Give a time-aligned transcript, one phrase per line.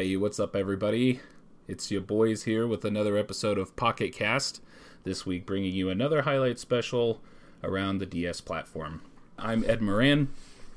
[0.00, 1.20] Hey, what's up, everybody?
[1.68, 4.62] It's your boys here with another episode of Pocket Cast.
[5.04, 7.20] This week, bringing you another highlight special
[7.62, 9.02] around the DS platform.
[9.38, 10.30] I'm Ed Moran.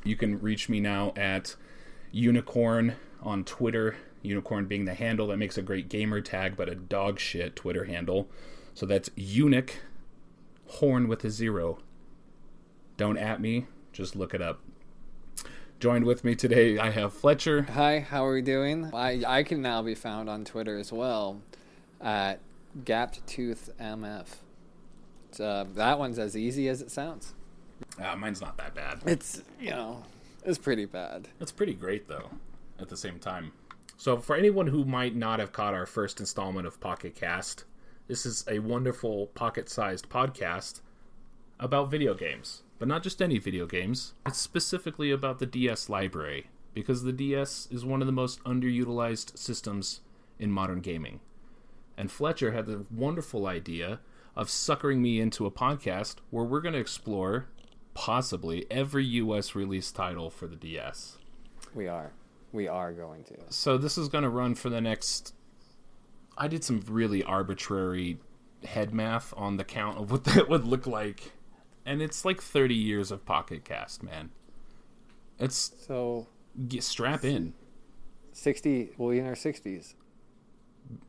[0.04, 1.56] You can reach me now at
[2.12, 3.96] Unicorn on Twitter.
[4.24, 7.86] Unicorn being the handle that makes a great gamer tag, but a dog shit Twitter
[7.86, 8.28] handle.
[8.74, 9.76] So that's Unic
[10.68, 11.80] Horn with a zero.
[12.98, 14.60] Don't at me, just look it up.
[15.84, 17.64] Joined with me today, I have Fletcher.
[17.64, 18.90] Hi, how are we doing?
[18.94, 21.42] I, I can now be found on Twitter as well
[22.00, 22.40] at
[22.86, 24.28] Gapped Tooth MF.
[25.38, 27.34] Uh, that one's as easy as it sounds.
[28.02, 29.02] Uh, mine's not that bad.
[29.06, 30.02] It's, you know,
[30.46, 31.28] it's pretty bad.
[31.42, 32.30] It's pretty great, though,
[32.80, 33.52] at the same time.
[33.98, 37.66] So, for anyone who might not have caught our first installment of Pocket Cast,
[38.08, 40.80] this is a wonderful pocket sized podcast
[41.60, 42.64] about video games.
[42.84, 47.70] But not just any video games, it's specifically about the DS library, because the DS
[47.72, 50.02] is one of the most underutilized systems
[50.38, 51.22] in modern gaming.
[51.98, 54.02] And Fletcher had the wonderful idea
[54.36, 57.48] of suckering me into a podcast where we're going to explore
[57.94, 61.18] possibly every US release title for the DS.
[61.74, 62.12] We are.
[62.52, 63.36] We are going to.
[63.48, 65.34] So this is going to run for the next.
[66.38, 68.18] I did some really arbitrary
[68.66, 71.32] head math on the count of what that would look like,
[71.86, 74.30] and it's like 30 years of Pocket Cast, man.
[75.40, 76.28] It's So,
[76.68, 77.54] get, strap in.
[78.32, 79.94] 60, we'll be in our 60s.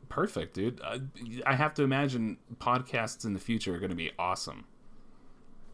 [0.09, 0.81] Perfect, dude.
[0.81, 1.01] I,
[1.45, 4.65] I have to imagine podcasts in the future are going to be awesome.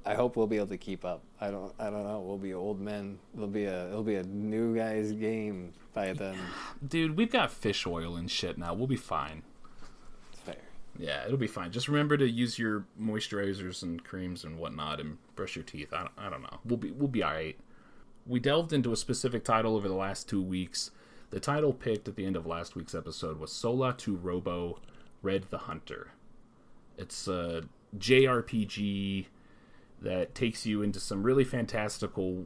[0.05, 1.21] I hope we'll be able to keep up.
[1.39, 1.73] I don't.
[1.79, 2.21] I don't know.
[2.21, 3.19] We'll be old men.
[3.35, 3.89] It'll be a.
[3.89, 6.37] It'll be a new guy's game by then.
[6.87, 8.73] Dude, we've got fish oil and shit now.
[8.73, 9.43] We'll be fine.
[11.01, 11.71] Yeah, it'll be fine.
[11.71, 15.91] Just remember to use your moisturizers and creams and whatnot, and brush your teeth.
[15.91, 16.59] I don't, I don't know.
[16.63, 17.57] We'll be we'll be all right.
[18.27, 20.91] We delved into a specific title over the last two weeks.
[21.31, 24.77] The title picked at the end of last week's episode was Solatorobo
[25.23, 26.11] Red the Hunter.
[26.99, 27.63] It's a
[27.97, 29.25] JRPG
[30.03, 32.45] that takes you into some really fantastical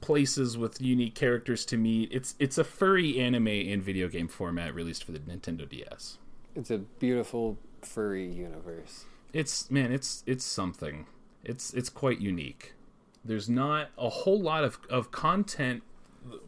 [0.00, 2.08] places with unique characters to meet.
[2.12, 6.18] It's it's a furry anime in video game format released for the Nintendo DS.
[6.54, 9.04] It's a beautiful furry universe.
[9.32, 11.06] It's man, it's it's something.
[11.44, 12.74] It's it's quite unique.
[13.24, 15.82] There's not a whole lot of, of content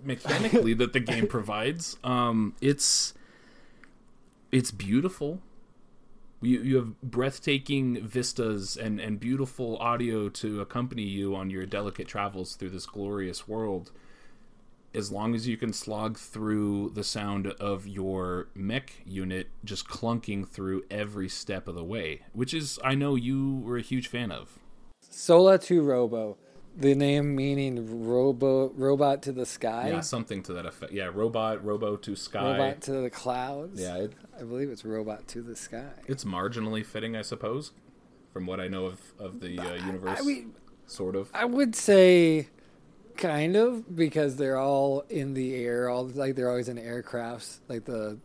[0.02, 1.96] mechanically that the game provides.
[2.04, 3.14] Um, it's
[4.52, 5.40] it's beautiful.
[6.40, 12.06] You, you have breathtaking vistas and, and beautiful audio to accompany you on your delicate
[12.06, 13.92] travels through this glorious world.
[14.94, 20.48] As long as you can slog through the sound of your mech unit just clunking
[20.48, 24.30] through every step of the way, which is, I know you were a huge fan
[24.30, 24.60] of.
[25.10, 26.36] Solatorobo.
[26.76, 29.90] The name meaning robo robot to the sky.
[29.90, 30.92] Yeah, something to that effect.
[30.92, 32.52] Yeah, robot, robo to sky.
[32.52, 33.80] Robot to the clouds.
[33.80, 35.90] Yeah, it, I believe it's robot to the sky.
[36.08, 37.70] it's marginally fitting, I suppose,
[38.32, 40.18] from what I know of, of the uh, universe.
[40.20, 40.54] I mean,
[40.86, 41.30] sort of.
[41.32, 42.48] I would say
[43.16, 47.84] kind of because they're all in the air, all like they're always in aircrafts, like
[47.84, 48.18] the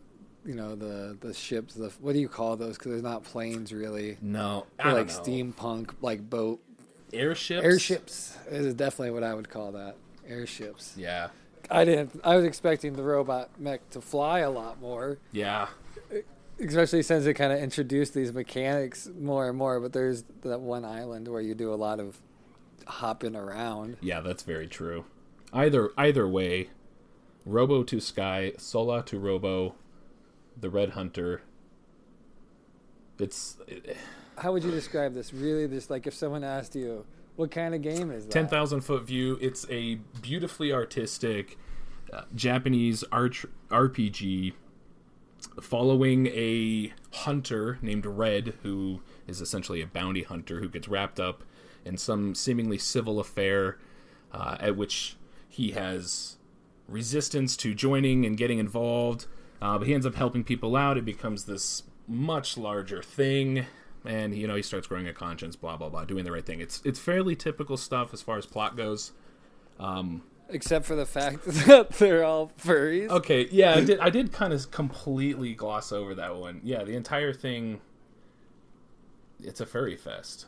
[0.44, 1.74] you know the the ships.
[1.74, 2.76] The what do you call those?
[2.78, 4.18] Because they're not planes really.
[4.20, 5.22] No, I They're don't like know.
[5.22, 6.60] steampunk, like boat
[7.12, 7.64] airships.
[7.64, 8.36] airships.
[8.50, 9.96] Is definitely what I would call that.
[10.28, 10.94] Airships.
[10.96, 11.28] Yeah,
[11.70, 12.20] I didn't.
[12.24, 15.18] I was expecting the robot mech to fly a lot more.
[15.32, 15.68] yeah.
[16.62, 19.80] especially since it kind of introduced these mechanics more and more.
[19.80, 22.20] But there's that one island where you do a lot of
[22.86, 23.96] hopping around.
[24.00, 25.04] Yeah, that's very true.
[25.52, 26.70] Either either way,
[27.44, 29.74] Robo to Sky, Solatorobo,
[30.58, 31.42] the Red Hunter.
[33.18, 33.58] It's
[34.38, 35.32] How would you describe this?
[35.34, 37.04] Really, just like if someone asked you,
[37.36, 39.38] "What kind of game is that?" ten thousand foot view.
[39.40, 41.58] It's a beautifully artistic
[42.12, 44.54] uh, Japanese arch- RPG
[45.60, 51.42] following a hunter named Red, who is essentially a bounty hunter who gets wrapped up
[51.84, 53.78] in some seemingly civil affair
[54.32, 55.16] uh, at which
[55.48, 56.36] he has
[56.88, 59.26] resistance to joining and getting involved.
[59.62, 60.96] Uh, but he ends up helping people out.
[60.96, 63.66] It becomes this much larger thing,
[64.04, 65.54] and you know he starts growing a conscience.
[65.54, 66.60] Blah blah blah, doing the right thing.
[66.60, 69.12] It's it's fairly typical stuff as far as plot goes.
[69.78, 73.08] Um, Except for the fact that they're all furries.
[73.10, 74.00] Okay, yeah, I did.
[74.00, 76.60] I did kind of completely gloss over that one.
[76.64, 77.80] Yeah, the entire thing.
[79.42, 80.46] It's a furry fest.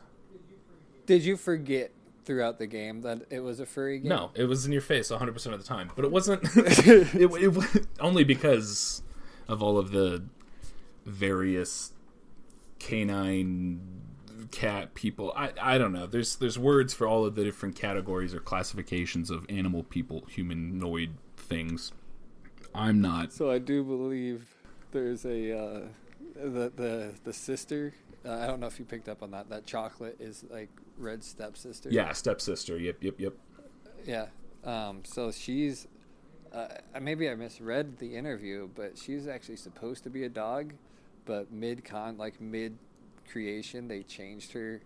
[1.05, 1.91] Did you forget
[2.25, 4.09] throughout the game that it was a furry game?
[4.09, 6.43] No, it was in your face 100 percent of the time, but it wasn't.
[6.55, 9.01] it, it was only because
[9.47, 10.23] of all of the
[11.05, 11.93] various
[12.79, 14.03] canine
[14.51, 15.33] cat people.
[15.35, 16.05] I I don't know.
[16.05, 21.15] There's there's words for all of the different categories or classifications of animal people, humanoid
[21.35, 21.91] things.
[22.73, 23.33] I'm not.
[23.33, 24.55] So I do believe
[24.91, 25.81] there's a uh,
[26.35, 27.93] the the the sister.
[28.25, 29.49] Uh, I don't know if you picked up on that.
[29.49, 31.89] That chocolate is like Red's stepsister.
[31.91, 32.77] Yeah, stepsister.
[32.77, 33.33] Yep, yep, yep.
[34.05, 34.27] Yeah.
[34.63, 35.87] Um, so she's
[36.53, 36.67] uh,
[37.01, 40.73] maybe I misread the interview, but she's actually supposed to be a dog,
[41.25, 42.77] but mid con like mid
[43.31, 44.81] creation they changed her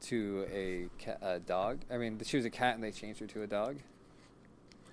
[0.00, 1.80] to a, cat, a dog.
[1.90, 3.78] I mean, she was a cat and they changed her to a dog.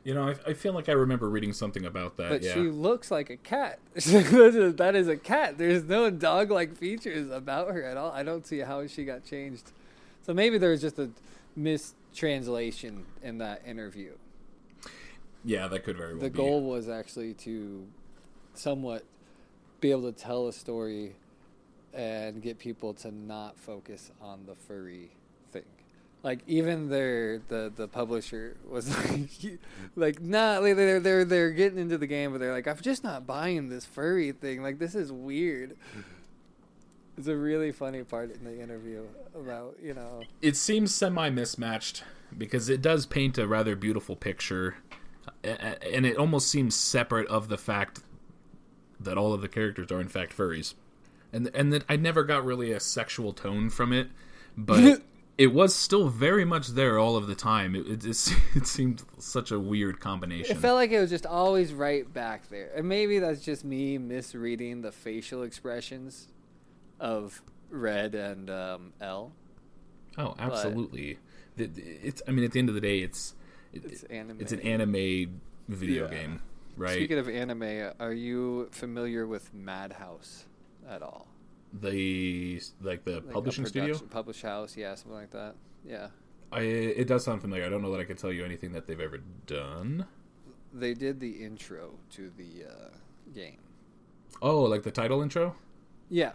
[0.03, 2.30] You know, I, I feel like I remember reading something about that.
[2.30, 2.53] But yeah.
[2.53, 3.80] she looks like a cat.
[3.95, 5.57] that is a cat.
[5.57, 8.12] There's no dog-like features about her at all.
[8.12, 9.71] I don't see how she got changed.
[10.25, 11.12] So maybe there was just a
[11.56, 14.13] mistranslation in that interview.
[15.44, 16.38] Yeah, that could very well the be.
[16.38, 17.86] goal was actually to
[18.56, 19.04] somewhat
[19.81, 21.16] be able to tell a story
[21.94, 25.12] and get people to not focus on the furry
[25.51, 25.62] thing.
[26.24, 29.60] Like even their the the publisher was like,
[29.95, 33.04] like nah, like they're they're they're getting into the game, but they're like, I'm just
[33.04, 34.63] not buying this furry thing.
[34.63, 35.77] Like this is weird.
[37.17, 39.03] It's a really funny part in the interview
[39.33, 40.23] about you know.
[40.41, 42.03] It seems semi mismatched
[42.38, 44.75] because it does paint a rather beautiful picture,
[45.44, 48.01] and it almost seems separate of the fact
[49.00, 50.73] that all of the characters are in fact furries,
[51.31, 54.09] and and that I never got really a sexual tone from it,
[54.57, 55.01] but.
[55.38, 57.75] it was still very much there all of the time.
[57.75, 60.56] It, it, it, it seemed such a weird combination.
[60.56, 63.97] It felt like it was just always right back there, and maybe that's just me
[63.97, 66.29] misreading the facial expressions
[67.00, 69.31] of Red and um, Elh.
[70.18, 71.19] Oh, absolutely.
[71.57, 72.21] But it's.
[72.27, 73.36] I mean, at the end of the day, it's.
[73.74, 74.38] It's anime.
[74.39, 76.18] It's an anime video yeah.
[76.18, 76.42] game,
[76.77, 76.95] right?
[76.95, 80.45] Speaking of anime, are you familiar with Madhouse
[80.89, 81.27] at all?
[81.81, 85.56] the like the like publishing studio, publish house, yeah, something like that.
[85.86, 86.07] Yeah,
[86.51, 87.65] I it does sound familiar.
[87.65, 90.06] I don't know that I could tell you anything that they've ever done.
[90.74, 92.89] They did the intro to the uh,
[93.33, 93.59] game.
[94.41, 95.56] Oh, like the title intro.
[96.09, 96.33] Yeah.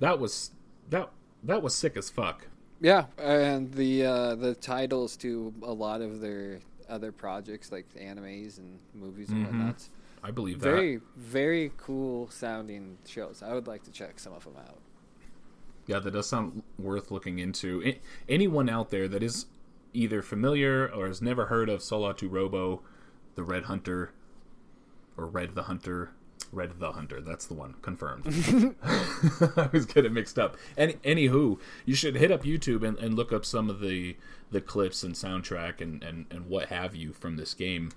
[0.00, 0.50] That was
[0.90, 1.10] that
[1.44, 2.46] that was sick as fuck.
[2.80, 8.58] Yeah, and the uh, the titles to a lot of their other projects, like animes
[8.58, 9.58] and movies and mm-hmm.
[9.58, 9.88] whatnot.
[10.22, 10.70] I believe that.
[10.70, 13.42] Very, very cool sounding shows.
[13.42, 14.78] I would like to check some of them out.
[15.86, 17.94] Yeah, that does sound worth looking into.
[18.28, 19.46] Anyone out there that is
[19.92, 22.80] either familiar or has never heard of Solatorobo,
[23.34, 24.12] the Red Hunter,
[25.16, 26.10] or Red the Hunter,
[26.52, 27.20] Red the Hunter.
[27.20, 27.74] That's the one.
[27.82, 28.24] Confirmed.
[29.56, 30.56] I was getting mixed up.
[30.76, 34.16] Any, anywho, you should hit up YouTube and, and look up some of the
[34.50, 37.92] the clips and soundtrack and, and, and what have you from this game.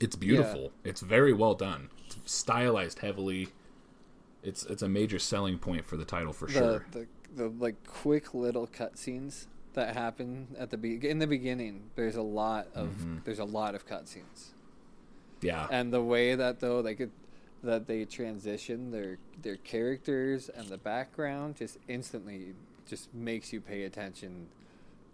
[0.00, 0.62] It's beautiful.
[0.62, 0.90] Yeah.
[0.90, 1.90] It's very well done.
[2.06, 3.48] It's stylized heavily.
[4.42, 6.86] It's it's a major selling point for the title for the, sure.
[6.92, 11.90] The the like quick little cutscenes that happen at the be- in the beginning.
[11.96, 13.18] There's a lot of mm-hmm.
[13.24, 14.50] there's a lot of cutscenes.
[15.40, 15.66] Yeah.
[15.70, 17.10] And the way that though like could
[17.64, 22.54] that they transition their their characters and the background just instantly
[22.86, 24.46] just makes you pay attention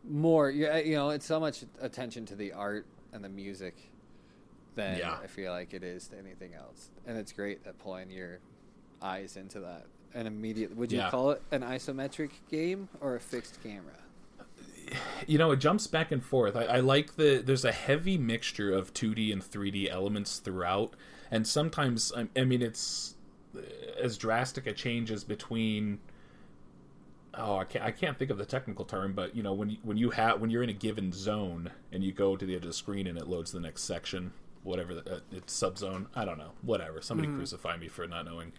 [0.08, 0.50] more.
[0.50, 3.90] You, you know, it's so much attention to the art and the music
[4.74, 5.18] than yeah.
[5.22, 6.90] I feel like it is to anything else.
[7.06, 8.38] And it's great at pulling your
[9.02, 9.86] eyes into that.
[10.14, 11.10] And immediately, would you yeah.
[11.10, 13.94] call it an isometric game or a fixed camera?
[15.26, 16.56] You know, it jumps back and forth.
[16.56, 20.94] I, I like the there's a heavy mixture of 2D and 3D elements throughout,
[21.30, 23.14] and sometimes I, I mean it's
[24.00, 25.98] as drastic a change as between
[27.34, 29.76] oh I can't, I can't think of the technical term but you know when you,
[29.82, 32.62] when you have when you're in a given zone and you go to the edge
[32.62, 36.06] of the screen and it loads the next section whatever the, uh, it's subzone.
[36.14, 36.52] I don't know.
[36.62, 37.00] Whatever.
[37.00, 37.38] Somebody mm-hmm.
[37.38, 38.52] crucify me for not knowing.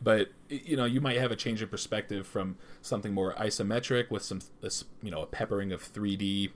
[0.00, 4.22] But you know, you might have a change of perspective from something more isometric with
[4.22, 6.50] some this you know a peppering of 3D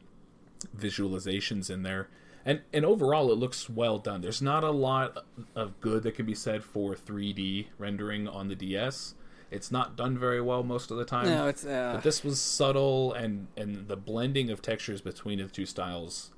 [0.77, 2.09] visualizations in there.
[2.45, 4.21] And and overall, it looks well done.
[4.21, 8.57] There's not a lot of good that can be said for 3D rendering on the
[8.57, 9.15] DS.
[9.51, 11.27] It's not done very well most of the time.
[11.27, 11.65] No, it's.
[11.65, 11.93] Uh...
[11.95, 16.31] But this was subtle, and and the blending of textures between the two styles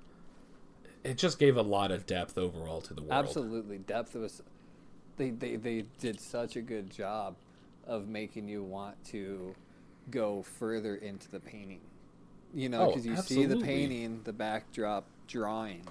[1.04, 3.12] it just gave a lot of depth overall to the world.
[3.12, 4.42] Absolutely, depth was.
[5.16, 7.37] They they they did such a good job
[7.87, 9.54] of making you want to
[10.11, 11.82] go further into the painting.
[12.54, 13.54] You know, because oh, you absolutely.
[13.54, 15.82] see the painting, the backdrop drawing,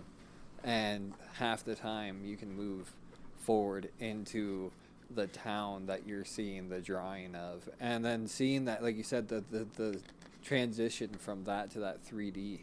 [0.63, 2.93] and half the time you can move
[3.37, 4.71] forward into
[5.13, 9.27] the town that you're seeing the drawing of, and then seeing that, like you said,
[9.27, 9.99] the the, the
[10.43, 12.59] transition from that to that 3D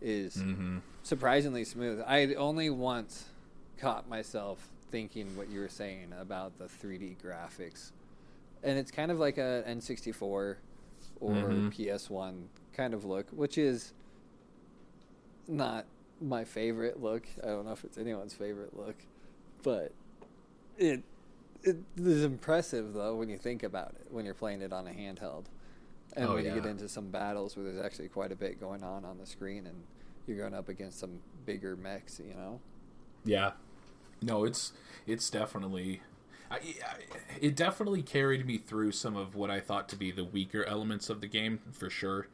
[0.00, 0.78] is mm-hmm.
[1.02, 2.00] surprisingly smooth.
[2.06, 3.24] I only once
[3.78, 7.92] caught myself thinking what you were saying about the 3D graphics,
[8.62, 10.56] and it's kind of like a N64 or
[11.20, 11.68] mm-hmm.
[11.68, 13.92] PS1 kind of look, which is
[15.48, 15.84] not
[16.20, 17.26] my favorite look.
[17.42, 18.96] I don't know if it's anyone's favorite look,
[19.62, 19.92] but
[20.76, 21.02] it
[21.62, 24.90] it is impressive though when you think about it when you're playing it on a
[24.90, 25.46] handheld,
[26.16, 28.82] and Oh, when you get into some battles where there's actually quite a bit going
[28.82, 29.82] on on the screen, and
[30.26, 32.60] you're going up against some bigger mechs, you know.
[33.24, 33.52] Yeah.
[34.22, 34.72] No, it's
[35.06, 36.02] it's definitely.
[36.50, 36.60] I, I,
[37.40, 41.10] it definitely carried me through some of what I thought to be the weaker elements
[41.10, 42.28] of the game for sure.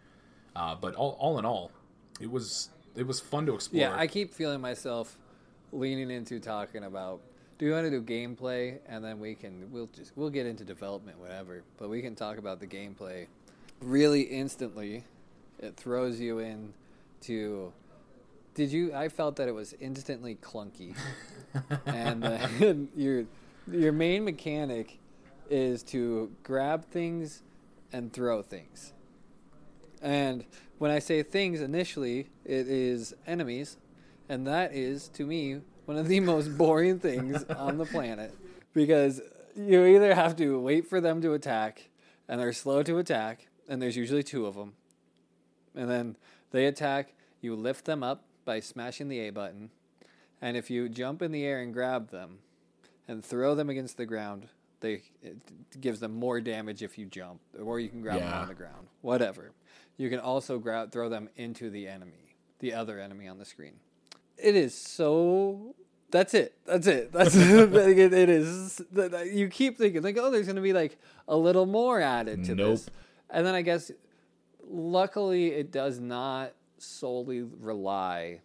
[0.55, 1.73] Uh, but all, all in all,
[2.21, 3.81] it was it was fun to explore.
[3.81, 5.17] Yeah, I keep feeling myself
[5.73, 7.21] leaning into talking about.
[7.59, 10.65] Do you want to do gameplay, and then we can we'll just we'll get into
[10.65, 11.63] development, whatever.
[11.79, 13.27] But we can talk about the gameplay
[13.81, 15.05] really instantly.
[15.59, 16.73] It throws you in
[17.23, 17.73] to.
[18.55, 18.95] Did you?
[18.95, 20.97] I felt that it was instantly clunky,
[21.87, 23.25] and then your
[23.71, 24.99] your main mechanic
[25.51, 27.43] is to grab things
[27.93, 28.94] and throw things.
[30.05, 30.45] And
[30.77, 33.79] when I say things initially, it is enemies,
[34.29, 38.35] and that is to me one of the most boring things on the planet
[38.75, 39.23] because
[39.57, 41.89] you either have to wait for them to attack,
[42.29, 44.75] and they're slow to attack, and there's usually two of them,
[45.75, 46.17] and then
[46.51, 47.15] they attack.
[47.41, 49.71] You lift them up by smashing the A button,
[50.43, 52.41] and if you jump in the air and grab them,
[53.09, 54.49] and throw them against the ground,
[54.81, 55.37] they it
[55.81, 58.87] gives them more damage if you jump, or you can grab them on the ground.
[59.01, 59.53] Whatever.
[59.97, 63.75] You can also grab throw them into the enemy, the other enemy on the screen.
[64.37, 65.75] It is so.
[66.11, 66.55] That's it.
[66.65, 67.13] That's it.
[67.13, 68.81] That's it, it is.
[69.33, 70.99] You keep thinking like, oh, there's going to be like
[71.29, 72.95] a little more added to this, Nope.
[73.31, 73.91] and then I guess,
[74.69, 78.41] luckily, it does not solely rely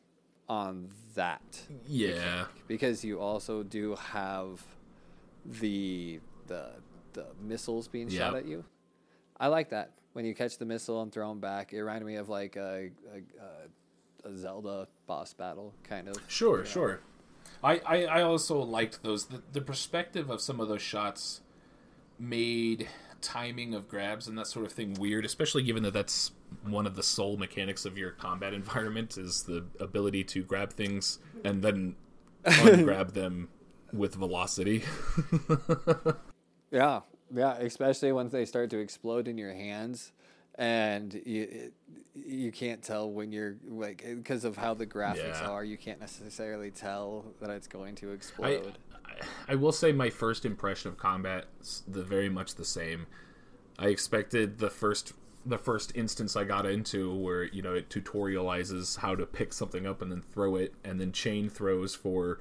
[0.47, 2.45] on that Yeah.
[2.67, 4.63] because you also do have
[5.45, 6.71] the the
[7.13, 8.63] the missiles being shot at you.
[9.39, 11.71] I like that when you catch the missile and throw them back.
[11.71, 16.17] It reminded me of like a a, a, a Zelda boss battle kind of.
[16.27, 16.99] Sure, sure.
[17.63, 19.27] I, I, I also liked those.
[19.27, 21.39] The, the perspective of some of those shots
[22.19, 22.89] made
[23.21, 26.33] timing of grabs and that sort of thing weird, especially given that that's
[26.67, 31.19] one of the sole mechanics of your combat environment is the ability to grab things
[31.45, 31.95] and then
[32.43, 33.47] ungrab them
[33.93, 34.83] with velocity.
[36.71, 37.01] Yeah,
[37.33, 40.11] yeah, especially once they start to explode in your hands,
[40.55, 41.73] and you it,
[42.15, 45.49] you can't tell when you're like because of how the graphics Yeah.
[45.49, 45.63] are.
[45.63, 48.77] You can't necessarily tell that it's going to explode.
[49.47, 53.07] I I will say my first impression of combat is the very much the same.
[53.77, 55.13] I expected the first
[55.45, 59.85] the first instance I got into where you know it tutorializes how to pick something
[59.87, 62.39] up and then throw it, and then chain throws for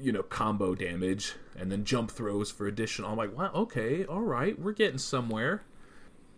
[0.00, 3.10] you know combo damage, and then jump throws for additional.
[3.10, 5.62] I'm like, wow, okay, all right, we're getting somewhere.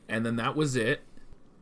[0.08, 1.02] And then that was it.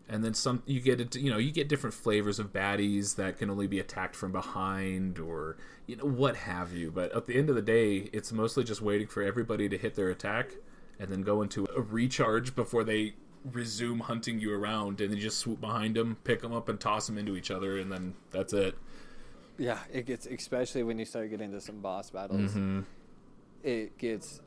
[0.07, 3.39] And then some you get it you know you get different flavors of baddies that
[3.39, 7.35] can only be attacked from behind or you know what have you but at the
[7.35, 10.57] end of the day it's mostly just waiting for everybody to hit their attack
[10.99, 13.15] and then go into a recharge before they
[13.51, 16.79] resume hunting you around and then you just swoop behind them pick them up and
[16.81, 18.77] toss them into each other and then that's it
[19.59, 22.51] Yeah, it gets especially when you start getting into some boss battles.
[22.51, 22.81] Mm-hmm.
[23.63, 24.41] It gets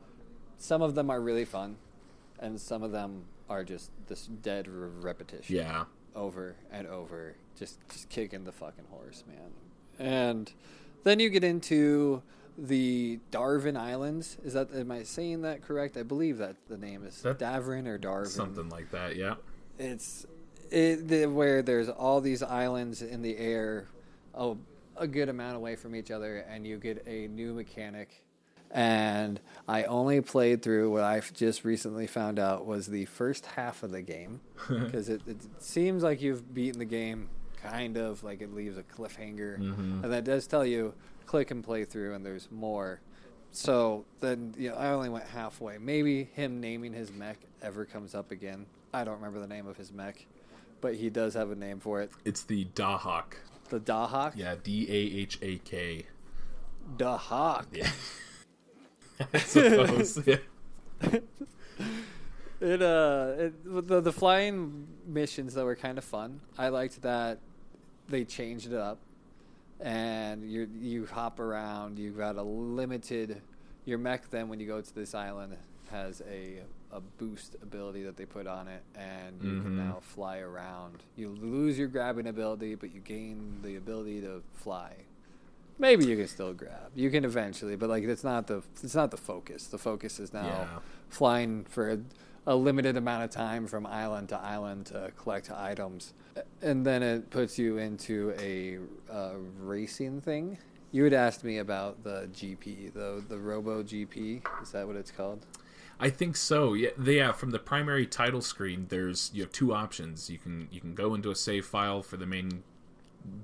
[0.58, 1.78] some of them are really fun,
[2.40, 5.56] and some of them are just this dead re- repetition.
[5.56, 5.86] yeah
[6.16, 9.52] over and over, just just kicking the fucking horse, man.
[10.00, 10.52] And
[11.04, 12.22] then you get into
[12.58, 14.38] the Darwin Islands.
[14.44, 15.96] Is that am I saying that correct?
[15.96, 18.30] I believe that the name is That- Davrin or Darwin.
[18.30, 19.36] something like that yeah
[19.78, 20.26] It's
[20.72, 23.88] it the, where there's all these islands in the air,
[24.36, 24.58] oh,
[24.98, 28.24] a good amount away from each other, and you get a new mechanic.
[28.72, 33.82] And I only played through what I've just recently found out was the first half
[33.84, 37.30] of the game because it, it seems like you've beaten the game
[37.62, 40.04] kind of like it leaves a cliffhanger, mm-hmm.
[40.04, 40.94] and that does tell you
[41.26, 43.02] click and play through, and there's more.
[43.52, 45.78] So then, you know, I only went halfway.
[45.78, 48.66] Maybe him naming his mech ever comes up again.
[48.94, 50.26] I don't remember the name of his mech,
[50.82, 52.12] but he does have a name for it.
[52.26, 53.34] it's the dahak
[53.70, 54.34] The Dahak.
[54.36, 56.06] yeah d-a-h-a-k
[56.98, 57.66] Dahak.
[57.72, 57.90] yeah
[59.34, 60.38] i suppose yeah
[62.60, 66.42] It uh, it, the the flying missions that were kind of fun.
[66.58, 67.38] I liked that
[68.10, 68.98] they changed it up,
[69.80, 72.00] and you you hop around.
[72.00, 73.44] You've got a limited.
[73.86, 75.56] Your mech then when you go to this island
[75.92, 76.62] has a
[76.98, 79.78] a boost ability that they put on it, and you can Mhm.
[79.88, 81.04] now fly around.
[81.16, 85.06] You lose your grabbing ability, but you gain the ability to fly.
[85.80, 86.90] Maybe you can still grab.
[86.96, 89.68] You can eventually, but like it's not the it's not the focus.
[89.68, 90.80] The focus is now Yeah.
[91.10, 92.00] flying for a,
[92.48, 96.14] a limited amount of time from island to island to collect items,
[96.64, 98.80] and then it puts you into a
[99.12, 100.58] uh, racing thing.
[100.92, 104.42] You had asked me about the GP, the the Robo GP.
[104.64, 105.46] Is that what it's called?
[106.00, 106.74] I think so.
[106.74, 107.32] Yeah, they, yeah.
[107.32, 110.30] From the primary title screen, there's you have two options.
[110.30, 112.64] You can you can go into a save file for the main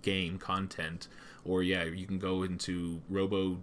[0.02, 1.08] game content,
[1.44, 3.60] or yeah, you can go into Robo.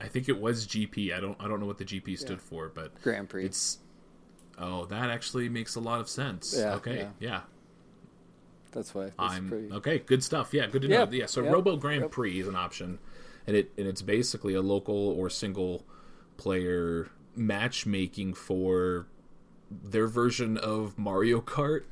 [0.00, 1.14] I think it was GP.
[1.14, 2.48] I don't I don't know what the GP stood Yeah.
[2.48, 3.44] for, but Grand Prix.
[3.46, 3.78] it's.
[4.58, 6.54] Oh, that actually makes a lot of sense.
[6.56, 6.96] Yeah, okay.
[6.96, 7.08] yeah.
[7.18, 7.40] Yeah.
[8.72, 9.04] That's why.
[9.06, 9.72] It's I'm pretty...
[9.72, 9.98] okay.
[9.98, 10.52] Good stuff.
[10.52, 11.16] Yeah, good to Yep, know.
[11.16, 12.10] Yeah, so yep, Robo Grand yep.
[12.10, 12.98] Prix is an option,
[13.46, 15.84] and it and it's basically a local or single
[16.36, 19.06] player matchmaking for
[19.70, 21.82] their version of Mario Kart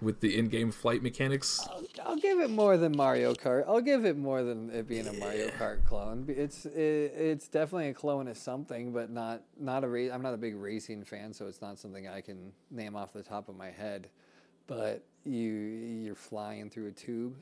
[0.00, 1.60] with the in-game flight mechanics.
[1.70, 3.64] I'll, I'll give it more than Mario Kart.
[3.68, 6.24] I'll give it more than it being a Mario Kart clone.
[6.28, 10.10] It's it, it's definitely a clone of something, but not not a race.
[10.12, 13.22] I'm not a big racing fan, so it's not something I can name off the
[13.22, 14.08] top of my head.
[14.66, 17.34] But you you're flying through a tube.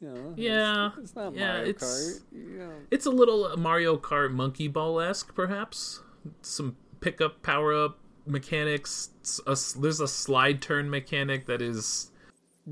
[0.00, 2.22] You know, it's- Yeah, it's, not yeah, Mario it's- Kart.
[2.32, 6.00] You know, It's a little Mario Kart Monkey Ball esque, perhaps.
[6.42, 9.10] Some pickup power up mechanics.
[9.46, 12.10] A- there's a slide turn mechanic that is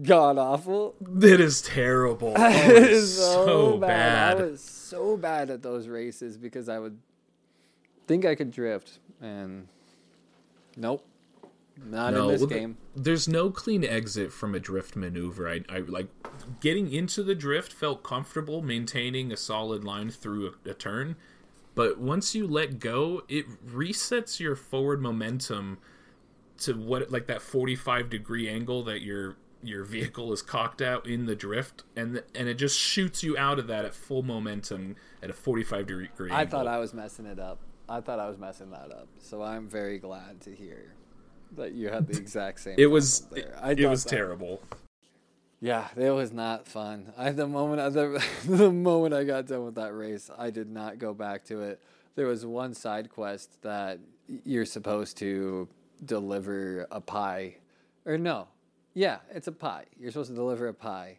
[0.02, 0.94] god awful.
[1.00, 2.34] that is terrible.
[2.38, 4.38] Oh, it's is so bad.
[4.38, 6.98] I was so bad at those races because I would
[8.06, 9.68] think I could drift, and
[10.76, 11.04] nope,
[11.84, 12.76] not in this well, game.
[12.96, 15.48] there's no clean exit from a drift maneuver.
[15.48, 16.08] I, I like
[16.60, 21.16] getting into the drift felt comfortable maintaining a solid line through a, a turn,
[21.78, 25.78] but once you let go, it resets your forward momentum
[26.58, 31.26] to what like that 45 degree angle that your your vehicle is cocked out in
[31.26, 35.30] the drift and and it just shoots you out of that at full momentum at
[35.30, 36.58] a 45 degree I angle.
[36.58, 37.60] thought I was messing it up.
[37.88, 39.06] I thought I was messing that up.
[39.20, 40.92] So I'm very glad to hear
[41.56, 42.74] that you had the exact same.
[42.76, 43.56] it was it, there.
[43.62, 44.60] I it was that- terrible.
[45.60, 47.12] Yeah, it was not fun.
[47.16, 50.70] I the moment I, the, the moment I got done with that race, I did
[50.70, 51.80] not go back to it.
[52.14, 53.98] There was one side quest that
[54.44, 55.68] you're supposed to
[56.04, 57.56] deliver a pie,
[58.04, 58.48] or no,
[58.94, 59.84] yeah, it's a pie.
[59.98, 61.18] You're supposed to deliver a pie,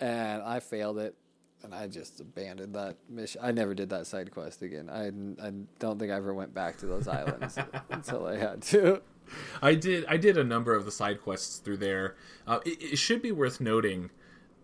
[0.00, 1.16] and I failed it,
[1.62, 3.40] and I just abandoned that mission.
[3.42, 4.90] I never did that side quest again.
[4.90, 5.06] I
[5.44, 7.58] I don't think I ever went back to those islands
[7.90, 9.02] until I had to.
[9.62, 10.04] I did.
[10.06, 12.16] I did a number of the side quests through there.
[12.46, 14.10] Uh, it, it should be worth noting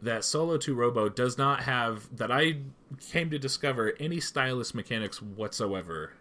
[0.01, 2.59] that Solo 2 Robo does not have that I
[3.11, 6.13] came to discover any stylus mechanics whatsoever,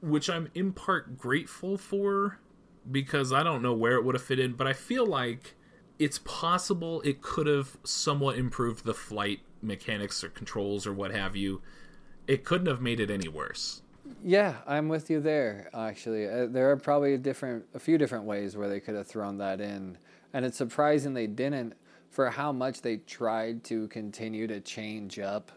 [0.00, 2.38] which I'm in part grateful for
[2.90, 5.54] because I don't know where it would have fit in, but I feel like
[5.98, 11.36] it's possible it could have somewhat improved the flight mechanics or controls or what have
[11.36, 11.62] you.
[12.26, 13.82] It couldn't have made it any worse.
[14.22, 15.70] Yeah, I'm with you there.
[15.74, 19.06] Actually, uh, there are probably a different, a few different ways where they could have
[19.06, 19.98] thrown that in,
[20.32, 21.74] and it's surprising they didn't.
[22.10, 25.52] For how much they tried to continue to change up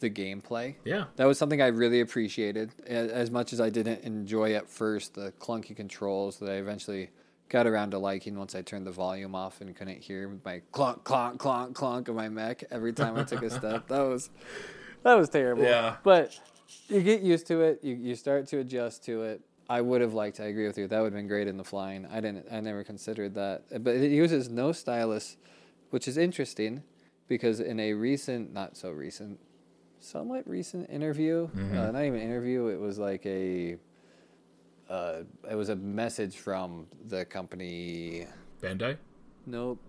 [0.00, 0.76] the gameplay.
[0.84, 1.04] Yeah.
[1.16, 2.70] That was something I really appreciated.
[2.86, 7.10] As much as I didn't enjoy at first the clunky controls that I eventually
[7.48, 11.02] got around to liking once I turned the volume off and couldn't hear my clonk,
[11.02, 13.88] clonk, clonk, clonk of my mech every time I took a step.
[13.88, 14.30] That was
[15.02, 15.62] that was terrible.
[15.62, 15.96] Yeah.
[16.02, 16.38] But
[16.88, 17.80] you get used to it.
[17.82, 19.40] You you start to adjust to it.
[19.68, 20.38] I would have liked.
[20.40, 20.86] I agree with you.
[20.86, 22.06] That would have been great in the flying.
[22.06, 22.46] I didn't.
[22.50, 23.82] I never considered that.
[23.82, 25.36] But it uses no stylus,
[25.90, 26.82] which is interesting,
[27.28, 29.40] because in a recent, not so recent,
[29.98, 32.66] somewhat recent interview, uh, not even interview.
[32.68, 33.76] It was like a.
[34.88, 38.26] Uh, it was a message from the company.
[38.62, 38.96] Bandai?
[39.46, 39.80] Nope,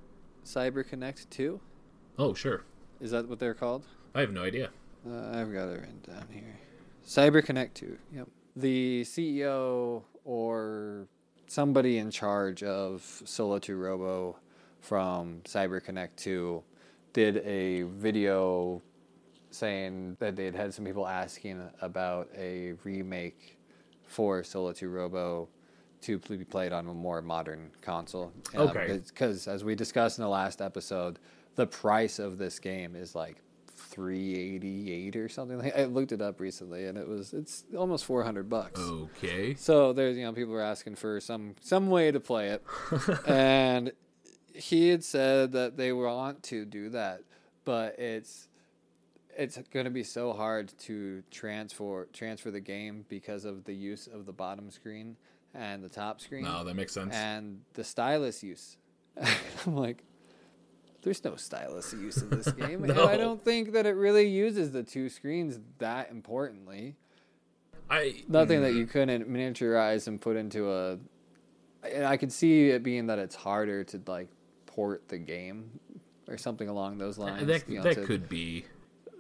[0.43, 1.59] Cyber Connect Two.
[2.17, 2.63] Oh, sure.
[2.99, 3.85] Is that what they're called?
[4.15, 4.71] I have no idea.
[5.07, 6.59] Uh, I've got it written down here.
[7.07, 7.97] Cyber Connect 2.
[8.15, 8.27] Yep.
[8.57, 11.07] The CEO or
[11.47, 14.37] somebody in charge of Solo 2 Robo
[14.81, 16.61] from CyberConnect 2
[17.13, 18.81] did a video
[19.49, 23.57] saying that they'd had some people asking about a remake
[24.05, 25.47] for Solo 2 Robo
[26.01, 28.33] to be played on a more modern console.
[28.53, 28.99] Um, okay.
[29.07, 31.19] Because as we discussed in the last episode,
[31.55, 33.37] the price of this game is like
[33.97, 38.47] 388 or something like I looked it up recently and it was it's almost 400
[38.49, 38.79] bucks.
[38.79, 39.55] Okay.
[39.55, 42.63] So there's you know people were asking for some some way to play it,
[43.27, 43.91] and
[44.53, 47.21] he had said that they want to do that,
[47.65, 48.47] but it's
[49.37, 54.07] it's going to be so hard to transfer transfer the game because of the use
[54.07, 55.15] of the bottom screen
[55.53, 57.13] and the top screen No, that makes sense.
[57.15, 58.77] and the stylus use.
[59.65, 60.03] I'm like,
[61.01, 64.71] there's no stylus use in this game, and I don't think that it really uses
[64.71, 66.95] the two screens that importantly
[67.89, 70.97] I nothing that you couldn't miniaturize and put into a
[71.83, 74.27] and i could see it being that it's harder to like
[74.65, 75.79] port the game
[76.27, 78.65] or something along those lines that you know, that could be.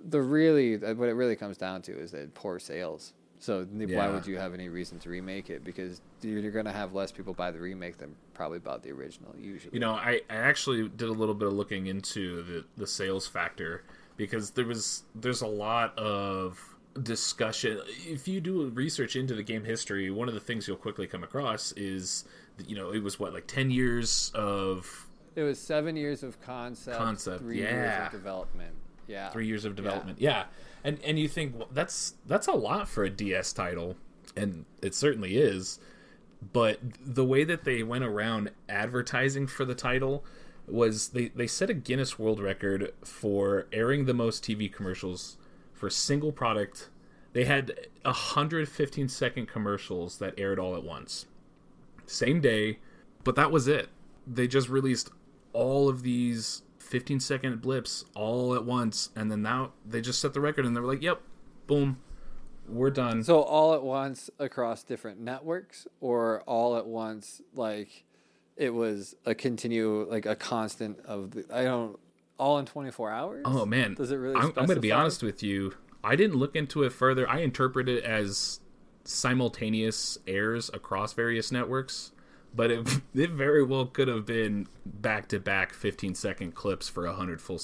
[0.09, 3.13] the really uh, what it really comes down to is that poor sales.
[3.39, 5.63] So n- why would you have any reason to remake it?
[5.63, 8.91] Because you're, you're going to have less people buy the remake than probably bought the
[8.91, 9.73] original usually.
[9.73, 13.27] You know, I, I actually did a little bit of looking into the, the sales
[13.27, 13.83] factor
[14.17, 17.79] because there was there's a lot of discussion.
[18.05, 21.23] If you do research into the game history, one of the things you'll quickly come
[21.23, 22.25] across is
[22.57, 26.41] that, you know it was what like ten years of it was seven years of
[26.41, 28.07] concept, Concept, three years yeah.
[28.07, 28.73] of development.
[29.07, 30.19] Yeah, three years of development.
[30.19, 30.45] Yeah,
[30.83, 33.95] and and you think well, that's that's a lot for a DS title,
[34.35, 35.79] and it certainly is.
[36.53, 40.23] But the way that they went around advertising for the title
[40.67, 45.37] was they they set a Guinness World Record for airing the most TV commercials
[45.73, 46.89] for a single product.
[47.33, 51.27] They had 115 second commercials that aired all at once,
[52.05, 52.79] same day,
[53.23, 53.89] but that was it.
[54.25, 55.09] They just released
[55.53, 60.33] all of these 15 second blips all at once, and then now they just set
[60.33, 61.21] the record, and they were like, "Yep,
[61.67, 61.97] boom,
[62.67, 68.05] we're done." So all at once across different networks, or all at once like
[68.55, 71.99] it was a continue like a constant of the I don't
[72.37, 73.43] all in twenty four hours.
[73.45, 75.73] Oh man, Does it really I'm, I'm going to be honest with you.
[76.03, 77.29] I didn't look into it further.
[77.29, 78.61] I interpret it as
[79.03, 82.11] simultaneous airs across various networks,
[82.55, 87.05] but it, it very well could have been back to back 15 second clips for
[87.05, 87.59] 100 full.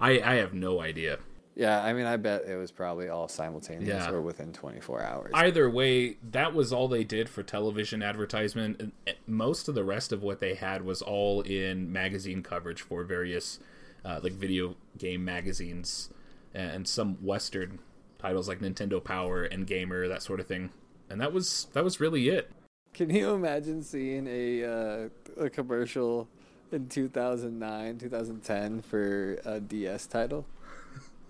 [0.00, 1.18] I I have no idea.
[1.54, 4.12] Yeah, I mean, I bet it was probably all simultaneous Yeah.
[4.12, 5.32] or within twenty four hours.
[5.34, 8.94] Either way, that was all they did for television advertisement.
[9.26, 13.58] Most of the rest of what they had was all in magazine coverage for various,
[14.04, 16.10] uh, like video game magazines
[16.54, 17.80] and some Western
[18.20, 20.70] titles like Nintendo Power and Gamer, that sort of thing.
[21.10, 22.52] And that was that was really it.
[22.98, 25.08] Can you imagine seeing a uh,
[25.44, 26.28] a commercial
[26.72, 30.44] in two thousand nine, two thousand ten for a DS title?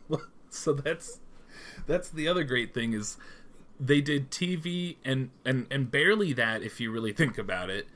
[0.51, 1.21] so that's
[1.87, 3.19] that's the other great thing is
[3.79, 7.87] they did TV and and and barely that if you really think about it.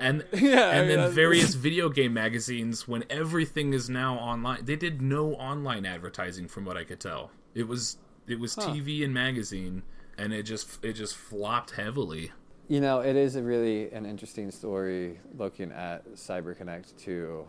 [0.00, 4.64] And Yeah, and then that's- various video game magazines when everything is now online.
[4.64, 7.30] They did no online advertising from what I could tell.
[7.54, 8.62] It was it was Huh.
[8.72, 9.84] TV and magazine
[10.18, 12.32] and it just it just flopped heavily.
[12.72, 17.44] You know, it is a really an interesting story looking at CyberConnect 2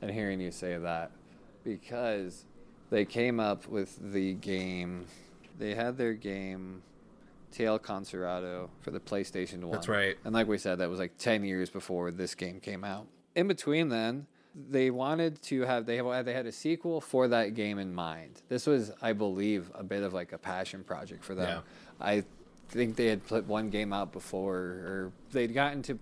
[0.00, 1.10] and hearing you say that
[1.62, 2.46] because
[2.88, 5.04] they came up with the game.
[5.58, 6.80] They had their game
[7.50, 9.72] Tail Concerto for the PlayStation 1.
[9.72, 10.16] That's right.
[10.24, 13.06] And like we said, that was like 10 years before this game came out.
[13.34, 17.52] In between then, they wanted to have they had, they had a sequel for that
[17.52, 18.40] game in mind.
[18.48, 21.62] This was, I believe, a bit of like a passion project for them.
[22.00, 22.06] Yeah.
[22.06, 22.24] I
[22.72, 25.98] think they had put one game out before, or they'd gotten to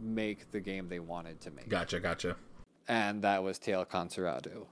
[0.00, 2.36] make the game they wanted to make, Gotcha, gotcha.
[2.88, 4.66] and that was Tail Concerto.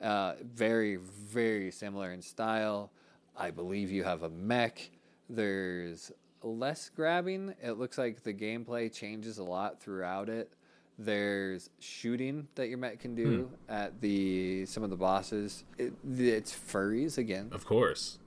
[0.00, 2.90] Uh, very, very similar in style.
[3.36, 4.90] I believe you have a mech.
[5.28, 7.54] There's less grabbing.
[7.62, 10.52] It looks like the gameplay changes a lot throughout it.
[10.98, 15.64] There's shooting that your mech can do at the some of the bosses.
[15.78, 18.18] It, it's furries again Of course.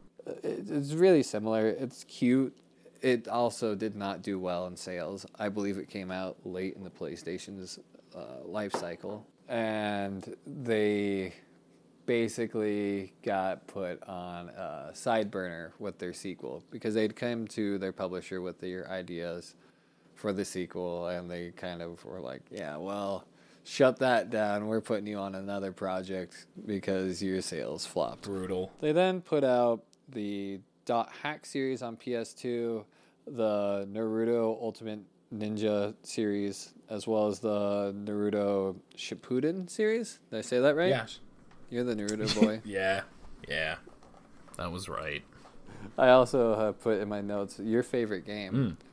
[0.44, 1.68] It- it's really similar.
[1.68, 2.56] It's cute.
[3.02, 5.26] It also did not do well in sales.
[5.38, 7.78] I believe it came out late in the PlayStation's
[8.16, 11.34] uh, life cycle, and they
[12.08, 17.92] basically got put on a side burner with their sequel because they'd come to their
[17.92, 19.54] publisher with their ideas
[20.16, 23.26] for the sequel, and they kind of were like, "Yeah, well."
[23.70, 24.68] Shut that down.
[24.68, 28.22] We're putting you on another project because your sales flopped.
[28.22, 28.72] Brutal.
[28.80, 32.84] They then put out the Dot Hack series on PS2,
[33.28, 35.00] the Naruto Ultimate
[35.34, 40.20] Ninja series, as well as the Naruto Shippuden series.
[40.32, 40.90] Did I say that right?
[40.90, 41.06] Yeah.
[41.70, 42.62] You're the Naruto boy.
[42.64, 43.02] Yeah.
[43.48, 43.76] Yeah.
[44.58, 45.24] That was right.
[45.98, 48.54] I also have put in my notes your favorite game.
[48.54, 48.87] Hmm.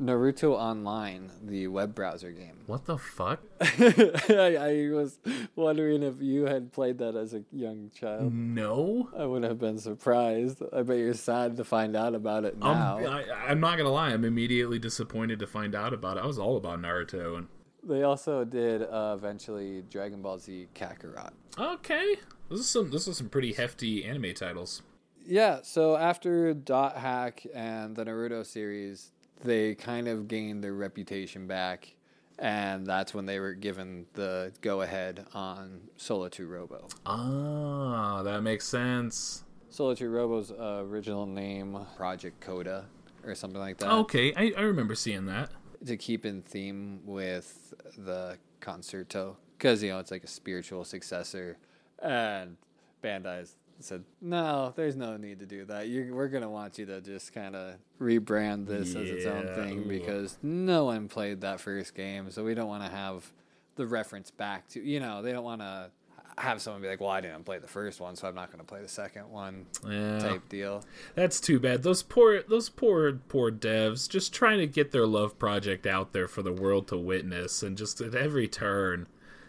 [0.00, 2.58] Naruto Online, the web browser game.
[2.66, 3.40] What the fuck?
[3.60, 5.18] I, I was
[5.54, 8.32] wondering if you had played that as a young child.
[8.34, 9.08] No.
[9.16, 10.62] I wouldn't have been surprised.
[10.72, 12.98] I bet you're sad to find out about it Um, now.
[12.98, 14.10] I, I'm not gonna lie.
[14.10, 16.24] I'm immediately disappointed to find out about it.
[16.24, 17.46] I was all about Naruto, and
[17.82, 21.30] They also did uh, eventually Dragon Ball Z Kakarot.
[21.58, 22.16] okay,
[22.50, 24.82] this is some this is some pretty hefty anime titles.
[25.28, 29.10] Yeah, so after Dot Hack and the Naruto series,
[29.44, 31.94] they kind of gained their reputation back,
[32.38, 36.88] and that's when they were given the go ahead on Solo 2 Robo.
[37.04, 39.44] Ah, that makes sense.
[39.68, 42.86] Solo 2 Robo's uh, original name, Project Coda,
[43.24, 43.90] or something like that.
[43.90, 45.50] Okay, I, I remember seeing that.
[45.84, 51.56] to keep in theme with the concerto because you know it's like a spiritual successor
[52.02, 52.56] and
[53.02, 55.88] bandai's said, "No, there's no need to do that.
[55.88, 59.86] you we're gonna want you to just kind of rebrand this as its own thing
[59.88, 63.32] because no one played that first game, so we don't want to have
[63.76, 65.90] the reference back to you know they don't want to
[66.38, 68.58] have someone be like, well, I didn't play the first one, so I'm not going
[68.58, 70.18] to play the second one Yeah.
[70.18, 70.84] type deal.
[71.14, 71.82] That's too bad.
[71.82, 76.28] Those poor, those poor, poor devs just trying to get their love project out there
[76.28, 79.06] for the world to witness, and just at every turn,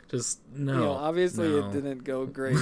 [0.10, 0.74] just no.
[0.74, 1.68] you know, obviously no.
[1.68, 2.56] it didn't go great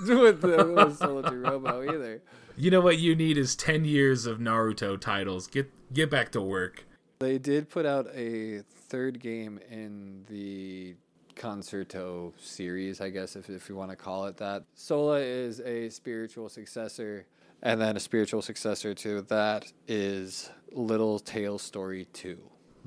[0.06, 2.22] with the with Soldier Robo either.
[2.56, 5.46] You know what you need is ten years of Naruto titles.
[5.46, 6.84] Get get back to work.
[7.18, 10.96] They did put out a third game in the
[11.36, 14.64] Concerto series, I guess, if, if you want to call it that.
[14.74, 17.26] Sola is a spiritual successor,
[17.62, 22.38] and then a spiritual successor to that is Little Tail Story 2.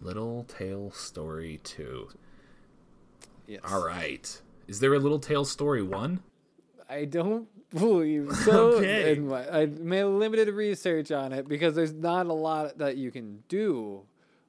[0.01, 2.09] Little Tail Story two.
[3.47, 3.61] Yes.
[3.67, 4.41] All right.
[4.67, 6.21] Is there a Little Tail Story one?
[6.89, 8.67] I don't believe so.
[8.77, 9.13] Okay.
[9.13, 13.11] in my- I made limited research on it because there's not a lot that you
[13.11, 14.03] can do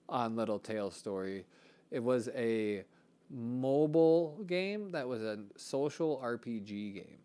[0.08, 1.44] on Little Tail Story.
[1.90, 2.84] It was a
[3.30, 7.18] mobile game that was a social RPG game.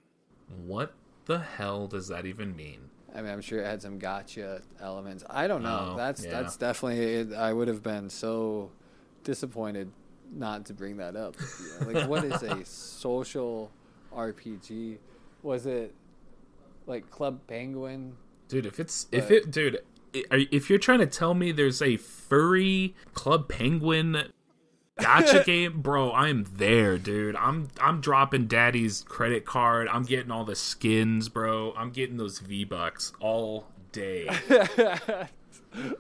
[0.66, 0.94] What
[1.26, 2.90] the hell does that even mean?
[3.16, 5.24] I mean, I'm sure it had some gotcha elements.
[5.30, 5.92] I don't know.
[5.92, 6.32] Oh, that's yeah.
[6.32, 7.00] that's definitely.
[7.04, 8.72] It, I would have been so
[9.24, 9.92] disappointed
[10.34, 11.36] not to bring that up.
[11.86, 13.72] Like, what is a social
[14.16, 14.98] RPG?
[15.42, 15.94] Was it
[16.86, 18.16] like Club Penguin?
[18.48, 19.80] Dude, if it's if it dude,
[20.14, 24.32] if you're trying to tell me there's a furry Club Penguin
[25.00, 27.36] gotcha game, bro, I'm there, dude.
[27.36, 29.88] I'm I'm dropping daddy's credit card.
[29.88, 31.74] I'm getting all the skins, bro.
[31.76, 34.30] I'm getting those V bucks all day.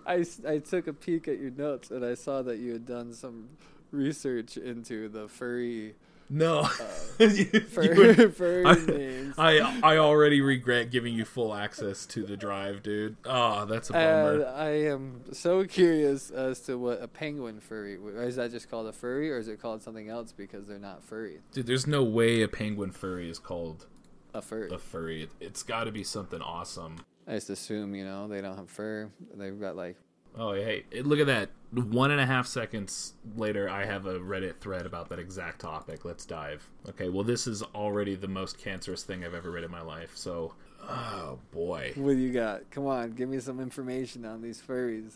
[0.05, 3.13] I, I took a peek at your notes and I saw that you had done
[3.13, 3.49] some
[3.91, 5.95] research into the furry
[6.29, 6.69] No, uh,
[7.19, 9.35] You- you furry, would- furry I, names.
[9.37, 13.17] I I already regret giving you full access to the drive, dude.
[13.25, 14.51] Oh, that's a And bummer.
[14.55, 18.93] I am so curious as to what a penguin furry is that just called a
[18.93, 21.39] furry or is it called something else because they're not furry?
[21.51, 23.85] Dude, there's no way a penguin furry is called
[24.33, 24.69] A furry.
[24.71, 25.29] a furry.
[25.39, 26.97] It's got to be something awesome.
[27.27, 29.09] I just assume, you know, they don't have fur.
[29.35, 29.95] They've got like
[30.37, 31.49] Oh, hey, look at that.
[31.71, 36.05] One and a half seconds later, I have a Reddit thread about that exact topic.
[36.05, 36.69] Let's dive.
[36.89, 40.11] Okay, well, this is already the most cancerous thing I've ever read in my life.
[40.15, 41.93] So, oh boy.
[41.95, 42.69] what do you got?
[42.71, 45.13] Come on, give me some information on these furries.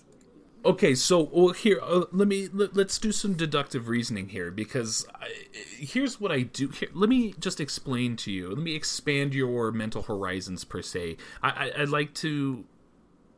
[0.65, 5.08] Okay, so well, here, uh, let me let, let's do some deductive reasoning here because
[5.13, 5.30] I,
[5.77, 6.69] here's what I do.
[6.69, 8.49] Here, let me just explain to you.
[8.49, 11.17] Let me expand your mental horizons per se.
[11.41, 12.65] I, I, I'd like to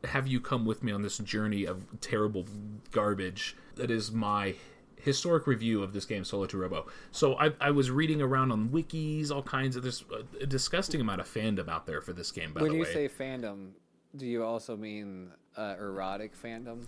[0.04, 2.46] have you come with me on this journey of terrible
[2.90, 4.54] garbage that is my
[4.96, 6.86] historic review of this game Solo to Robo.
[7.10, 10.04] So I, I was reading around on wikis, all kinds of there's
[10.40, 12.52] a disgusting amount of fandom out there for this game.
[12.52, 13.70] By when the you say fandom,
[14.16, 16.84] do you also mean uh, erotic fandom?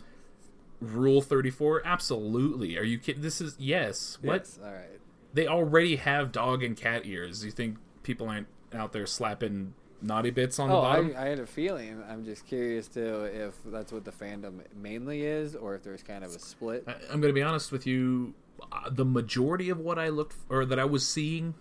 [0.80, 2.76] Rule thirty four, absolutely.
[2.76, 3.22] Are you kidding?
[3.22, 4.18] This is yes.
[4.20, 5.00] What Yes, All right.
[5.32, 7.44] they already have dog and cat ears.
[7.44, 11.14] You think people aren't out there slapping naughty bits on the Oh, bottom?
[11.16, 12.02] I, I had a feeling.
[12.08, 16.24] I'm just curious too if that's what the fandom mainly is, or if there's kind
[16.24, 16.84] of a split.
[16.86, 18.34] I, I'm going to be honest with you.
[18.70, 21.54] Uh, the majority of what I looked for, or that I was seeing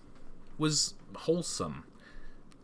[0.57, 1.85] was wholesome.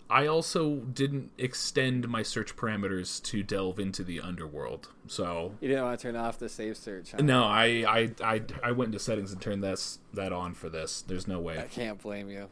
[0.10, 4.88] I also didn't extend my search parameters to delve into the underworld.
[5.08, 7.12] So You didn't want to turn off the save search.
[7.12, 7.18] Huh?
[7.22, 11.02] no, I I, I I went into settings and turned this that on for this.
[11.02, 11.60] There's no way.
[11.60, 12.48] I can't blame you.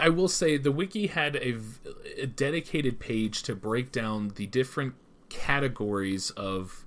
[0.00, 4.94] I will say the wiki had a dedicated page to break down the different
[5.28, 6.84] categories of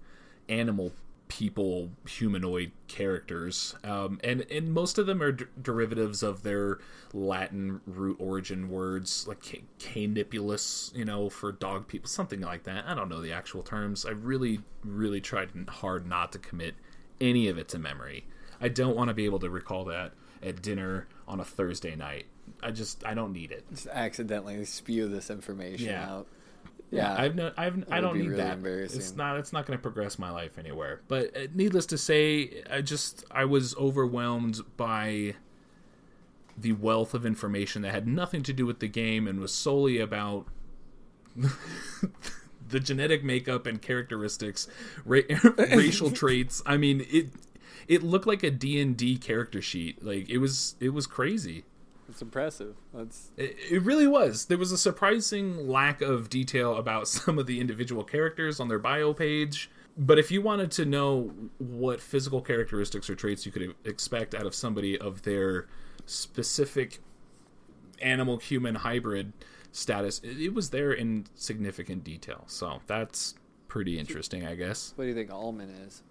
[0.48, 0.94] animal
[1.28, 6.78] people humanoid characters um, and and most of them are d- derivatives of their
[7.14, 12.86] latin root origin words like ca- canipulus you know for dog people something like that.
[12.88, 14.06] I don't know the actual terms.
[14.06, 16.76] I really really tried hard not to commit
[17.20, 18.26] any of it to memory.
[18.62, 22.28] I don't want to be able to recall that at dinner on a thursday night
[22.64, 26.10] i just i don't need it Just accidentally spew this information Yeah.
[26.12, 26.28] out.
[26.92, 28.64] Yeah, I've no, I've, I don't need really that.
[28.96, 29.38] It's not.
[29.38, 31.02] It's not going to progress my life anywhere.
[31.08, 35.34] But uh, needless to say, I just I was overwhelmed by
[36.56, 39.98] the wealth of information that had nothing to do with the game and was solely
[40.00, 40.46] about
[42.70, 44.68] the genetic makeup and characteristics,
[45.04, 45.22] ra-
[45.58, 46.62] racial traits.
[46.66, 47.30] I mean, it
[47.88, 50.04] it looked like a D and D character sheet.
[50.06, 51.66] Like it was it was crazy.
[52.16, 52.78] It's impressive.
[52.94, 54.46] That's It, it really was.
[54.46, 58.80] There was a surprising lack of detail about some of the individual characters on their
[58.80, 59.70] bio page.
[59.98, 64.46] But if you wanted to know what physical characteristics or traits you could expect out
[64.46, 65.68] of somebody of their
[66.06, 67.00] specific
[68.02, 69.34] animal human hybrid
[69.74, 70.22] status.
[70.24, 72.46] It, it was there in significant detail.
[72.48, 73.36] So that's
[73.68, 74.94] pretty interesting, I guess.
[74.96, 76.02] What do you think Almond is?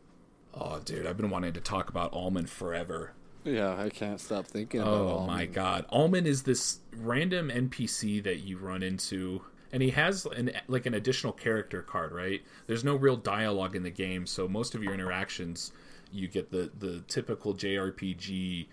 [0.52, 3.12] Oh, dude, I've been wanting to talk about Almond forever.
[3.44, 5.26] Yeah, I can't stop thinking about Oh Almond.
[5.26, 5.84] my god.
[5.90, 10.94] Almond is this random NPC that you run into and he has an like an
[10.94, 12.42] additional character card, right?
[12.66, 15.72] There's no real dialogue in the game, so most of your interactions
[16.12, 18.66] you get the the typical JRPG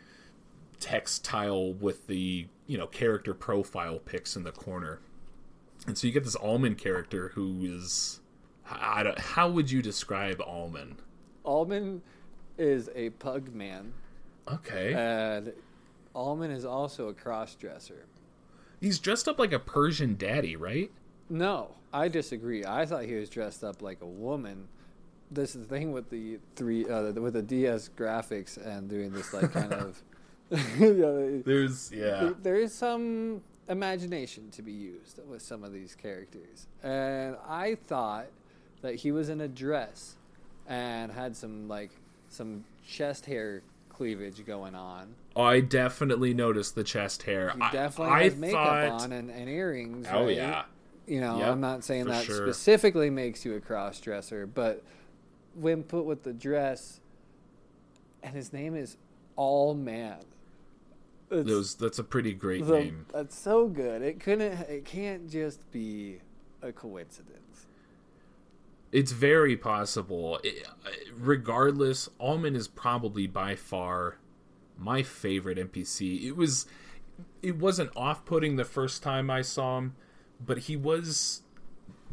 [0.79, 4.99] text tile with the, you know, character profile pics in the corner.
[5.87, 8.19] And so you get this Almond character who is
[8.69, 10.97] I don't, how would you describe Almond?
[11.43, 12.01] Almond
[12.57, 13.93] is a pug man,
[14.53, 14.93] Okay.
[14.93, 15.53] and
[16.13, 18.05] Almond is also a cross dresser.
[18.79, 20.91] He's dressed up like a Persian daddy, right?
[21.29, 22.65] No, I disagree.
[22.65, 24.67] I thought he was dressed up like a woman.
[25.29, 29.33] This is the thing with the three uh, with the DS graphics and doing this
[29.33, 30.01] like kind of.
[30.51, 32.31] yeah, There's yeah.
[32.41, 38.25] there is some imagination to be used with some of these characters, and I thought
[38.81, 40.17] that he was in a dress
[40.67, 41.91] and had some like
[42.27, 43.61] some chest hair
[44.01, 45.13] cleavage going on.
[45.35, 47.51] I definitely noticed the chest hair.
[47.55, 50.07] He I- definitely I, has makeup thought, on and, and earrings.
[50.11, 50.35] Oh right?
[50.35, 50.63] yeah.
[51.05, 52.47] You know, Yep, I'm not saying that sure.
[52.47, 54.83] specifically makes you a cross dresser, but
[55.53, 56.99] when put with the dress,
[58.23, 58.97] and his name is
[59.35, 60.19] All Man.
[61.29, 63.05] Those that's a pretty great the- name.
[63.13, 64.01] That's so good.
[64.01, 64.53] It couldn't.
[64.67, 66.21] It can't just be
[66.63, 67.37] a coincidence.
[68.91, 70.39] It's very possible.
[70.43, 70.67] It,
[71.15, 74.17] regardless, Almond is probably by far
[74.77, 76.23] my favorite NPC.
[76.25, 76.65] It was
[77.41, 79.95] it wasn't off-putting the first time I saw him,
[80.43, 81.41] but he was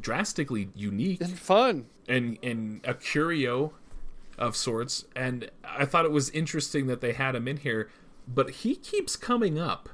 [0.00, 1.86] drastically unique And fun.
[2.08, 3.72] and and a curio
[4.38, 7.90] of sorts and i thought it was interesting that they had him in here
[8.28, 9.88] but he keeps coming up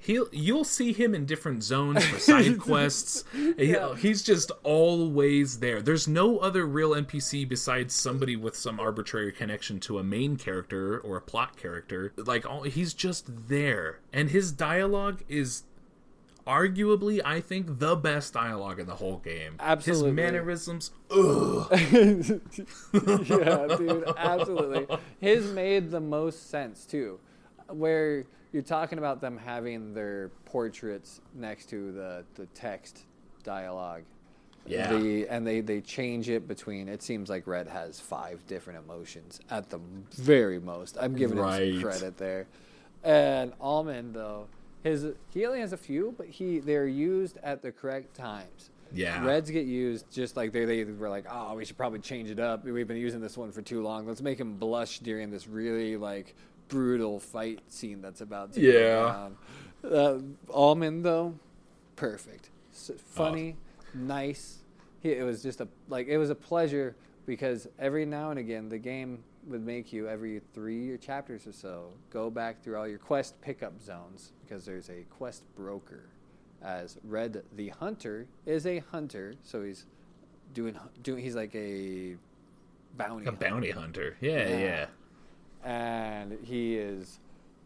[0.00, 3.24] he'll you'll see him in different zones for side quests.
[3.32, 5.80] He- he's just always there.
[5.82, 10.98] There's no other real npc besides somebody with some arbitrary connection to a main character
[10.98, 12.12] or a plot character.
[12.16, 14.00] Like all, he's just there.
[14.12, 15.64] And his dialogue is
[16.46, 19.54] arguably i think the best dialogue in the whole game.
[19.60, 20.08] Absolutely.
[20.08, 21.68] his mannerisms ugh.
[21.72, 24.86] yeah, dude, absolutely.
[25.20, 27.20] His made the most sense too,
[27.68, 33.04] where you're talking about them having their portraits next to the the text
[33.42, 34.02] dialogue.
[34.66, 34.92] Yeah.
[34.92, 36.88] The, and they, they change it between.
[36.88, 39.80] It seems like Red has five different emotions at the
[40.12, 40.98] very most.
[41.00, 42.46] I'm giving him some credit there.
[43.02, 44.48] And Almond though,
[44.82, 48.70] his he only has a few, but he they're used at the correct times.
[48.92, 49.24] Yeah.
[49.24, 52.38] Reds get used just like they they were like, oh, we should probably change it
[52.38, 52.64] up.
[52.64, 54.06] We've been using this one for too long.
[54.06, 56.34] Let's make him blush during this really like
[56.70, 58.72] brutal fight scene that's about to Yeah.
[58.72, 59.36] go down.
[59.92, 61.34] Uh, Almond though,
[61.96, 63.56] perfect, S- funny,
[63.94, 64.58] nice.
[65.00, 66.94] He, it was just a like it was a pleasure
[67.26, 71.90] because every now and again the game would make you every three chapters or so
[72.10, 76.04] go back through all your quest pickup zones because there's a quest broker
[76.62, 79.86] as Red the Hunter is a hunter, so he's
[80.52, 82.16] doing doing he's like a
[82.98, 84.16] bounty a bounty hunter.
[84.20, 84.58] Yeah, Yeah.
[84.58, 84.86] yeah.
[85.64, 87.18] And he is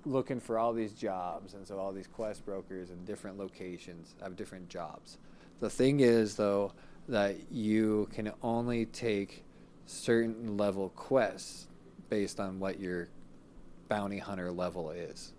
[0.04, 4.36] looking for all these jobs and so all these quest brokers in different locations have
[4.36, 5.18] different jobs.
[5.60, 6.72] The thing is though
[7.08, 9.44] that you can only take
[9.86, 11.68] certain level quests
[12.08, 13.08] based on what your
[13.88, 15.32] bounty hunter level is.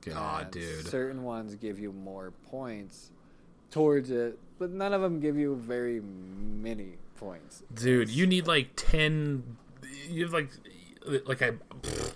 [0.00, 0.86] God, and dude.
[0.88, 3.10] certain ones give you more points
[3.70, 7.64] towards it but none of them give you very many points.
[7.74, 9.56] Dude, you need like 10
[10.08, 10.50] you have like
[11.26, 11.56] like a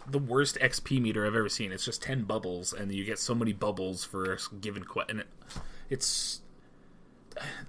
[0.08, 1.72] the worst XP meter I've ever seen.
[1.72, 5.20] It's just 10 bubbles and you get so many bubbles for a given quest and
[5.20, 5.26] it,
[5.90, 6.40] it's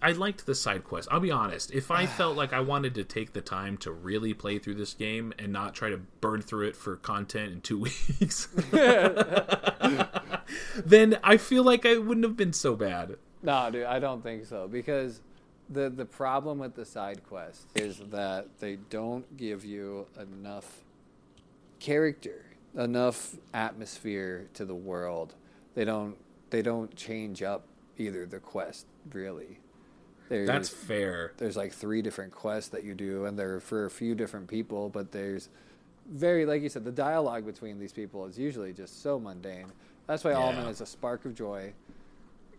[0.02, 1.08] I liked the side quest.
[1.12, 1.72] I'll be honest.
[1.72, 4.94] If I felt like I wanted to take the time to really play through this
[4.94, 7.80] game and not try to burn through it for content in 2
[8.20, 8.48] weeks,
[10.86, 13.16] then I feel like I wouldn't have been so bad.
[13.44, 15.22] No, dude, I don't think so because
[15.70, 20.84] the the problem with the side quests is that they don't give you enough
[21.80, 25.36] character, enough atmosphere to the world.
[25.76, 26.18] They don't
[26.50, 27.66] they don't change up
[27.98, 29.60] either the quest really.
[30.30, 31.32] There's, That's fair.
[31.38, 34.90] there's like three different quests that you do, and they're for a few different people.
[34.90, 35.48] But there's
[36.10, 39.72] very, like you said, the dialogue between these people is usually just so mundane.
[40.06, 40.38] That's why Yeah.
[40.40, 41.74] Almond is a spark of joy.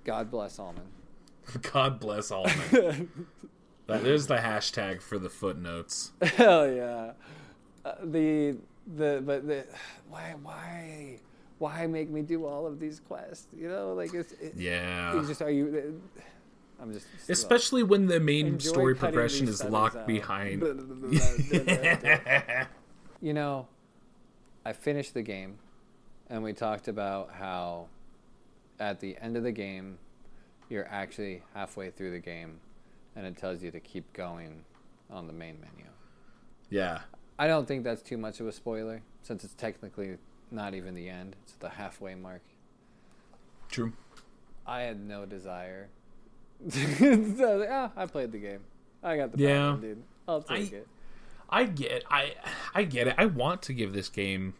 [0.04, 0.88] God bless Almond.
[1.72, 3.08] God bless Almond.
[3.86, 6.12] that is the hashtag for the footnotes.
[6.22, 7.12] Hell yeah.
[7.84, 8.56] Uh, the
[8.96, 9.66] the but the
[10.08, 11.18] why why
[11.58, 13.46] why make me do all of these quests?
[13.56, 15.18] You know, like it's it, Yeah.
[15.18, 16.00] it's just are you?
[16.80, 20.06] I'm just Especially when the main Enjoy story progression is locked out.
[20.06, 20.62] behind.
[23.20, 23.66] You know,
[24.64, 25.58] I finished the game,
[26.30, 27.88] and we talked about how
[28.78, 29.98] at the end of the game,
[30.68, 32.60] you're actually halfway through the game,
[33.16, 34.64] and it tells you to keep going
[35.10, 35.90] on the main menu.
[36.70, 37.00] yeah.
[37.38, 40.16] I don't think that's too much of a spoiler, since it's technically
[40.50, 42.42] not even the end; it's the halfway mark.
[43.70, 43.92] True.
[44.66, 45.88] I had no desire.
[46.68, 48.60] so I was like, "Ah, I played the game.
[49.02, 49.76] I got the Yeah.
[49.80, 50.02] dude.
[50.26, 50.88] I'll take I- it.
[51.50, 52.34] I get I
[52.74, 53.14] I get it.
[53.16, 54.52] I want to give this game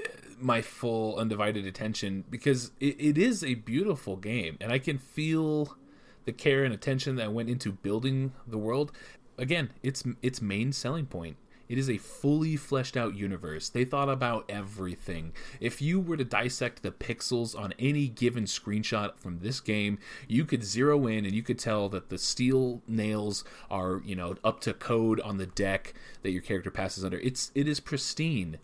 [0.00, 0.08] uh,
[0.40, 5.76] my full undivided attention because it, it is a beautiful game and I can feel
[6.24, 8.90] the care and attention that went into building the world.
[9.38, 11.36] Again, its its main selling point.
[11.68, 13.68] It is a fully fleshed out universe.
[13.68, 15.32] They thought about everything.
[15.60, 19.98] If you were to dissect the pixels on any given screenshot from this game,
[20.28, 24.36] you could zero in and you could tell that the steel nails are, you know,
[24.44, 27.18] up to code on the deck that your character passes under.
[27.18, 28.58] It's it is pristine.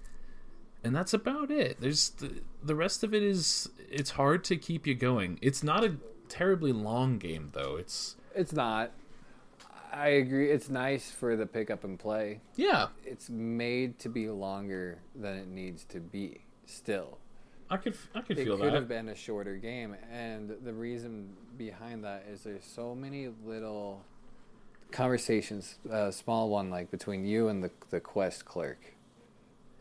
[0.85, 1.81] And that's about it.
[1.81, 5.39] There's the, the rest of it is it's hard to keep you going.
[5.41, 5.97] It's not a
[6.29, 7.77] terribly long game though.
[7.77, 8.93] It's It's not.
[9.93, 10.51] I agree.
[10.51, 12.41] It's nice for the pick up and play.
[12.57, 16.41] yeah, It's made to be longer than it needs to be.
[16.65, 17.19] Still,
[17.69, 18.75] I could I could it feel could that.
[18.75, 24.03] have been a shorter game, and the reason behind that is there's so many little
[24.91, 25.77] conversations.
[25.91, 28.95] A small one like between you and the the quest clerk,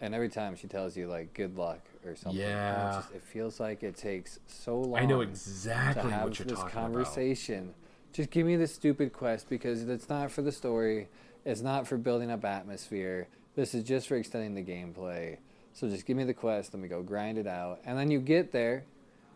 [0.01, 3.01] and every time she tells you like "good luck" or something, it Yeah.
[3.01, 4.99] just- it feels like it takes so long.
[4.99, 7.73] I know to exactly have what you're this talking conversation.
[8.13, 11.07] Just give me the stupid quest because it's not for the story.
[11.45, 13.27] It's not for building up atmosphere.
[13.55, 15.37] This is just for extending the gameplay.
[15.73, 17.79] So just give me the quest, then we go grind it out.
[17.85, 18.83] And then you get there,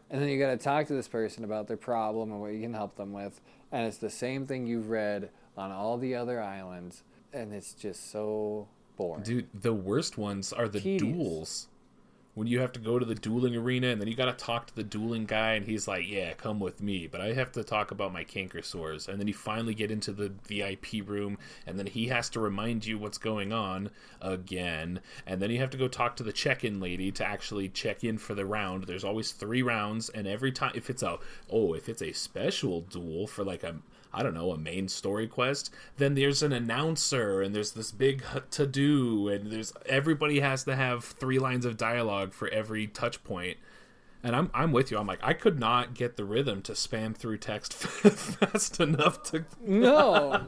[0.09, 2.61] and then you got to talk to this person about their problem and what you
[2.61, 3.39] can help them with.
[3.71, 7.03] And it's the same thing you've read on all the other islands.
[7.33, 8.67] And it's just so
[8.97, 9.23] boring.
[9.23, 11.01] Dude, the worst ones are the Tedious.
[11.01, 11.67] duels.
[12.35, 14.67] When you have to go to the dueling arena and then you got to talk
[14.67, 17.63] to the dueling guy and he's like, "Yeah, come with me," but I have to
[17.63, 19.07] talk about my canker sores.
[19.07, 22.85] And then you finally get into the VIP room and then he has to remind
[22.85, 23.89] you what's going on
[24.21, 24.99] again.
[25.25, 28.17] And then you have to go talk to the check-in lady to actually check in
[28.17, 28.83] for the round.
[28.83, 31.19] There's always 3 rounds and every time if it's a
[31.49, 33.77] oh, if it's a special duel for like a
[34.15, 38.23] I don't know, a main story quest, then there's an announcer and there's this big
[38.51, 43.23] to do and there's everybody has to have three lines of dialogue for every touch
[43.23, 43.57] point.
[44.23, 44.97] And I'm I'm with you.
[44.97, 49.45] I'm like I could not get the rhythm to spam through text fast enough to
[49.61, 50.43] No,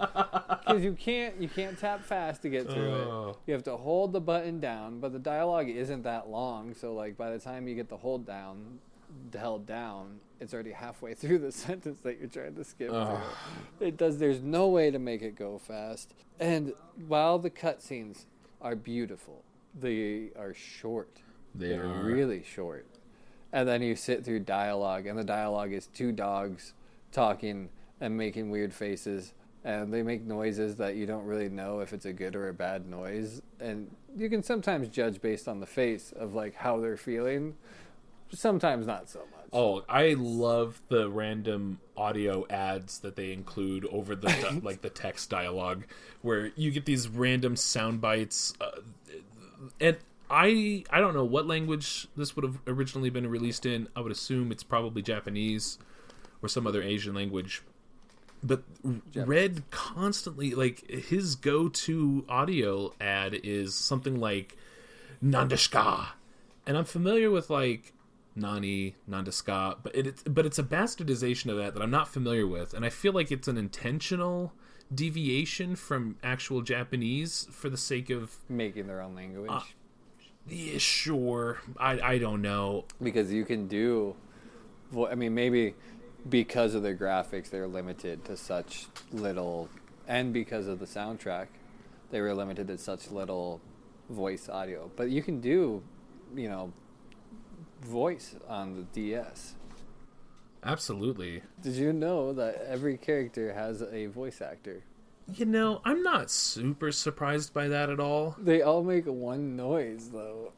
[0.66, 3.30] because you can't you can't tap fast to get through Oh.
[3.30, 3.38] it.
[3.46, 6.74] You have to hold the button down, but the dialogue isn't that long.
[6.74, 8.80] So like by the time you get the hold down,
[9.38, 13.20] held down, it's already halfway through the sentence that you're trying to skip Ugh.
[13.80, 13.88] through.
[13.88, 14.18] It does.
[14.18, 16.14] There's no way to make it go fast.
[16.40, 16.74] And
[17.08, 18.26] while the cutscenes
[18.62, 19.44] are beautiful,
[19.80, 21.22] they are short.
[21.56, 22.04] They They're are.
[22.04, 22.86] really short.
[23.52, 26.74] And then you sit through dialogue, and the dialogue is two dogs
[27.12, 27.70] talking
[28.02, 29.34] and making weird faces.
[29.64, 32.54] And they make noises that you don't really know if it's a good or a
[32.54, 33.42] bad noise.
[33.60, 37.56] And you can sometimes judge based on the face of like how they're feeling.
[38.32, 39.48] Sometimes not so much.
[39.54, 45.30] Oh, I love the random audio ads that they include over the like the text
[45.30, 45.86] dialogue,
[46.22, 48.82] where you get these random sound bites, uh,
[49.80, 49.98] and
[50.30, 53.88] I I don't know what language this would have originally been released in.
[53.96, 55.80] I would assume it's probably Japanese
[56.42, 57.64] or some other Asian language.
[58.44, 58.64] But
[59.16, 64.56] Red constantly like his go-to audio ad is something like
[65.24, 66.10] Nandeshka,
[66.68, 67.94] and I'm familiar with like
[68.38, 72.74] Nani, Nandeska, but it, but it's a bastardization of that that I'm not familiar with,
[72.74, 74.54] and I feel like it's an intentional
[74.94, 79.50] deviation from actual Japanese for the sake of Making their own language.
[79.52, 79.62] Uh,
[80.48, 81.60] yeah, sure.
[81.78, 82.86] I I don't know.
[83.02, 84.16] because you can do
[84.92, 85.76] vo- i mean maybe
[86.30, 89.70] because of their graphics they're limited to such little
[90.08, 91.48] and because of the soundtrack
[92.12, 93.60] they were limited to such little
[94.10, 95.84] voice audio but you can do
[96.36, 96.72] you know
[97.82, 99.54] voice on the ds
[100.64, 101.44] Absolutely.
[101.62, 104.84] did you know that every character has a voice actor
[105.32, 108.36] You know, I'm not super surprised by that at all.
[108.40, 110.54] they all make one noise though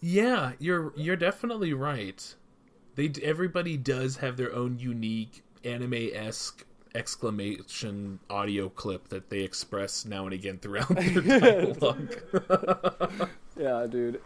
[0.00, 2.34] Yeah, you're you're definitely right.
[2.94, 6.64] They everybody does have their own unique anime esque
[6.94, 12.16] exclamation audio clip that they express now and again throughout their dialogue.
[13.56, 14.20] yeah dude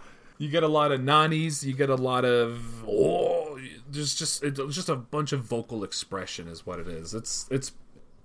[0.44, 1.64] you get a lot of nanis.
[1.64, 3.58] You get a lot of oh.
[3.88, 7.14] There's just it's just a bunch of vocal expression is what it is.
[7.14, 7.72] It's it's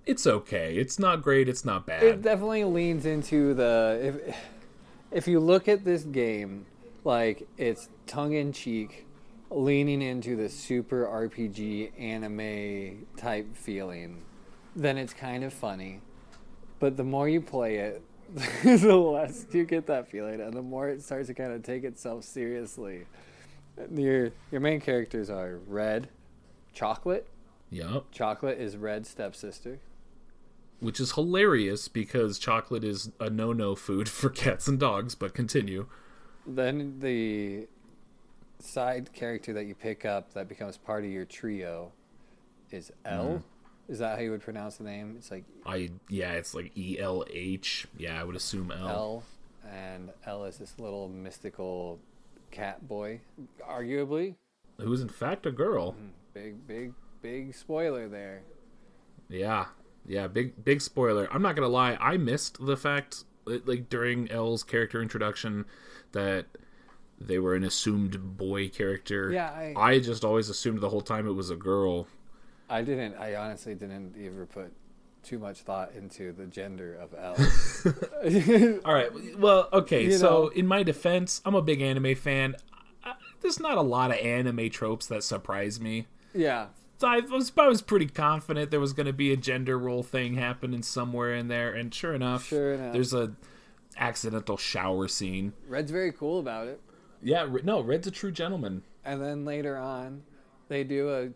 [0.04, 0.76] it's okay.
[0.76, 1.48] It's not great.
[1.48, 2.02] It's not bad.
[2.02, 4.36] It definitely leans into the if
[5.10, 6.66] if you look at this game
[7.04, 9.06] like it's tongue in cheek,
[9.50, 14.22] leaning into the super RPG anime type feeling,
[14.76, 16.00] then it's kind of funny.
[16.78, 18.02] But the more you play it,
[18.64, 21.84] the less you get that feeling, and the more it starts to kind of take
[21.84, 23.06] itself seriously.
[23.92, 26.08] Your your main characters are Red,
[26.72, 27.26] Chocolate.
[27.70, 28.04] Yep.
[28.12, 29.78] Chocolate is Red's stepsister.
[30.80, 35.14] Which is hilarious because chocolate is a no-no food for cats and dogs.
[35.14, 35.86] But continue.
[36.46, 37.68] Then the
[38.60, 41.92] side character that you pick up that becomes part of your trio
[42.70, 43.42] is Elh.
[43.90, 45.16] Is that how you would pronounce the name?
[45.18, 47.86] It's like I yeah, it's like E L H.
[47.98, 48.88] Yeah, I would assume Elh.
[48.88, 49.22] Elh,
[49.70, 51.98] and Elh is this little mystical
[52.52, 53.20] cat boy,
[53.68, 54.36] arguably.
[54.78, 55.92] Who's in fact a girl.
[55.92, 58.42] Hmm, big, big, big spoiler there.
[59.28, 59.66] Yeah.
[60.06, 61.28] Yeah, big big spoiler.
[61.30, 65.64] I'm not going to lie, I missed the fact like during Elh's character introduction
[66.12, 66.46] that
[67.20, 69.30] they were an assumed boy character.
[69.32, 72.06] Yeah, I- I just always assumed the whole time it was a girl.
[72.70, 73.16] I didn't.
[73.18, 74.72] I honestly didn't ever put
[75.22, 78.80] too much thought into the gender of Elh.
[78.84, 79.10] All right.
[79.38, 80.04] Well, okay.
[80.04, 80.48] You so, know.
[80.48, 82.56] in my defense, I'm a big anime fan.
[83.04, 86.06] I, there's not a lot of anime tropes that surprise me.
[86.34, 86.68] yeah,
[86.98, 90.02] So I was, I was pretty confident there was going to be a gender role
[90.02, 92.92] thing happening somewhere in there, and sure enough, Sure enough.
[92.92, 93.32] there's a
[93.98, 95.52] accidental shower scene.
[95.68, 96.80] Red's very cool about it.
[97.22, 98.82] Yeah, no, Red's a true gentleman.
[99.04, 100.22] and then later on
[100.68, 101.28] they do a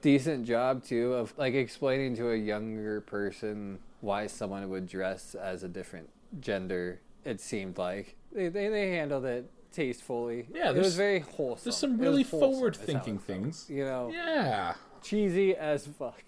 [0.00, 5.62] decent job too of like explaining to a younger person why someone would dress as
[5.62, 6.08] a different
[6.40, 8.16] gender it seemed like.
[8.32, 10.46] They they, they handled it tastefully.
[10.52, 11.64] Yeah, it was very wholesome.
[11.64, 13.66] There's some really wholesome, is how forward-thinking things.
[13.68, 14.10] you know?
[14.12, 16.24] Yeah, cheesy as fuck.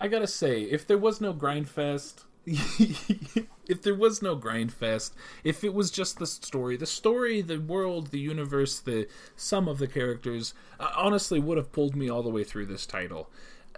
[0.00, 5.74] I gotta say, if there was no Grindfest, if there was no Grindfest, if it
[5.74, 10.54] was just the story, the story, the world, the universe, the sum of the characters,
[10.78, 13.30] uh, honestly would have pulled me all the way through this title.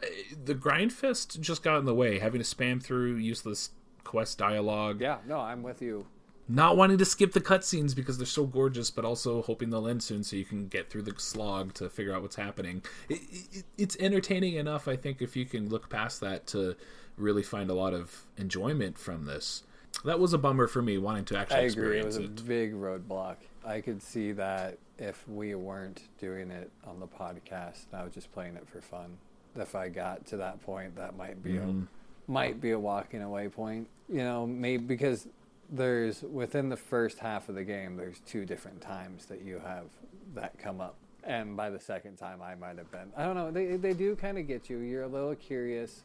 [0.02, 0.06] Uh,
[0.44, 3.70] The Grindfest just got in the way, having to spam through useless
[4.04, 6.06] quest dialogue, yeah no i'm with you
[6.48, 10.02] not wanting to skip the cutscenes because they're so gorgeous, but also hoping they'll end
[10.02, 12.82] soon so you can get through the slog to figure out what's happening.
[13.08, 13.20] It,
[13.52, 16.76] it, it's entertaining enough, I think, if you can look past that to
[17.16, 19.62] really find a lot of enjoyment from this.
[20.04, 22.46] That was a bummer for me, wanting to actually i agree it was a it.
[22.46, 28.00] big roadblock i could see that if we weren't doing it on the podcast and
[28.00, 29.16] i was just playing it for fun
[29.56, 31.80] if i got to that point that might be Mm-hmm.
[32.28, 35.26] a might be a walking away point you know maybe because
[35.70, 39.86] there's within the first half of the game there's two different times that you have
[40.34, 40.94] that come up
[41.24, 44.14] and by the second time i might have been i don't know they, they do
[44.14, 46.02] kind of get you you're a little curious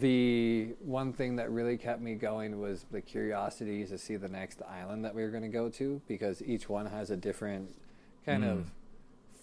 [0.00, 4.62] the one thing that really kept me going was the curiosity to see the next
[4.62, 7.68] island that we were going to go to because each one has a different
[8.24, 8.70] kind of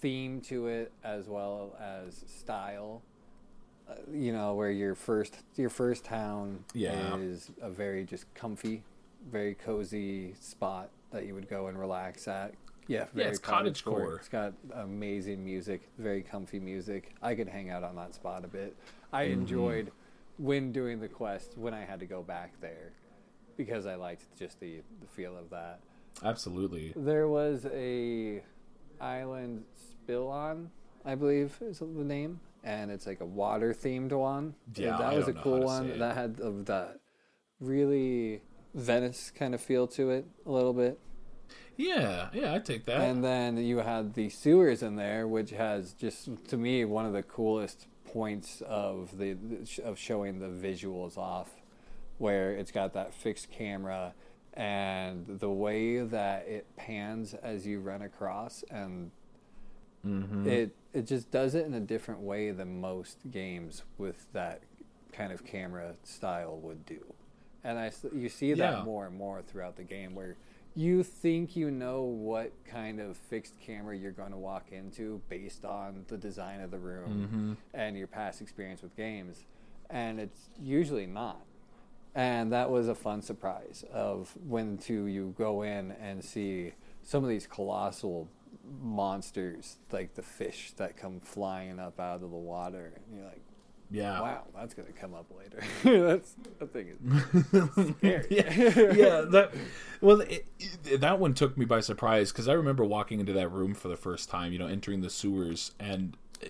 [0.01, 3.03] theme to it as well as style
[3.87, 7.15] uh, you know where your first your first town Yeah.
[7.17, 8.81] is a very just comfy
[9.29, 12.53] very cozy spot that you would go and relax at
[12.87, 14.15] yeah very it's cottage core.
[14.15, 18.47] it's got amazing music very comfy music i could hang out on that spot a
[18.47, 18.75] bit
[19.13, 19.33] i Mm-hmm.
[19.41, 19.91] enjoyed
[20.39, 22.93] when doing the quest when i had to go back there
[23.57, 25.79] because i liked just the, the feel of that
[26.23, 26.93] Absolutely.
[26.95, 28.41] there was a
[28.99, 30.69] island spill on,
[31.05, 34.55] I believe is the name, and it's like a water themed one.
[34.75, 35.99] Yeah, that I was a cool one.
[35.99, 36.99] That had of that
[37.59, 38.41] really
[38.73, 40.99] Venice kind of feel to it a little bit.
[41.77, 42.99] Yeah, yeah, I take that.
[43.01, 47.13] And then you had the sewers in there, which has just to me one of
[47.13, 49.35] the coolest points of the
[49.83, 51.49] of showing the visuals off,
[52.17, 54.13] where it's got that fixed camera
[54.53, 59.11] and the way that it pans as you run across, and
[60.05, 60.47] mm-hmm.
[60.47, 64.61] it it just does it in a different way than most games with that
[65.11, 66.99] kind of camera style would do.
[67.63, 68.83] And I you see that Yeah.
[68.83, 70.35] more and more throughout the game where
[70.75, 75.65] you think you know what kind of fixed camera you're going to walk into based
[75.65, 77.53] on the design of the room mm-hmm.
[77.73, 79.43] and your past experience with games
[79.89, 81.41] and it's usually not.
[82.15, 87.23] And that was a fun surprise of when to you go in and see some
[87.23, 88.27] of these colossal
[88.81, 93.41] monsters like the fish that come flying up out of the water and you're like
[93.91, 94.21] yeah.
[94.21, 95.63] wow that's going to come up later
[96.07, 99.21] that's that thing is scary yeah, yeah.
[99.21, 99.51] That
[100.01, 100.47] well, it,
[100.85, 103.87] it, that one took me by surprise because I remember walking into that room for
[103.89, 104.53] the first time.
[104.53, 106.47] You know, entering the sewers, and eh,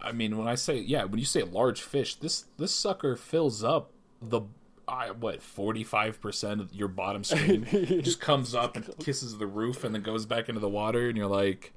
[0.00, 3.64] I mean, when I say yeah, when you say large fish, this this sucker fills
[3.64, 3.90] up
[4.20, 4.42] the
[4.86, 7.66] I, what forty five percent of your bottom screen
[8.02, 11.16] just comes up and kisses the roof and then goes back into the water, and
[11.16, 11.72] you're like,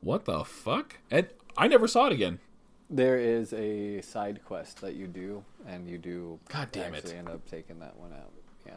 [0.00, 0.98] what the fuck?
[1.10, 2.38] And I never saw it again.
[2.92, 6.40] There is a side quest that you do, and you do.
[6.48, 6.98] God damn it.
[6.98, 8.32] actually end up taking that one out.
[8.66, 8.72] Yeah,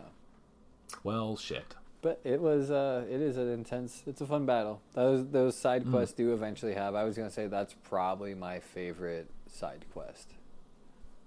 [1.04, 1.74] Well, shit.
[2.04, 2.70] but it was.
[2.70, 4.04] Uh, it is an intense.
[4.06, 4.82] It's a fun battle.
[4.94, 6.94] Those those side quests do eventually have.
[6.94, 10.30] I was gonna say that's probably my favorite side quest.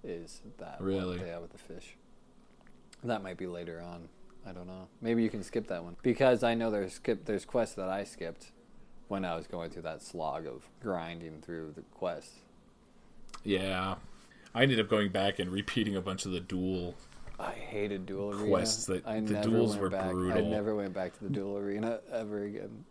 [0.03, 1.19] Is that one, Really?
[1.19, 1.97] Yeah, with the fish.
[3.03, 4.07] That might be later on.
[4.45, 4.87] I don't know.
[5.01, 7.25] Maybe you can skip that one because I know there's skip.
[7.25, 8.51] There's quests that I skipped
[9.09, 12.39] when I was going through that slog of grinding through the quests.
[13.47, 13.95] Yeah.
[14.53, 16.95] I ended up going back and repeating a bunch of the duel.
[17.39, 18.47] I hated dual arena.
[18.49, 20.13] Quests that- I the duels were back.
[20.13, 22.85] I never went back to the duel arena ever again.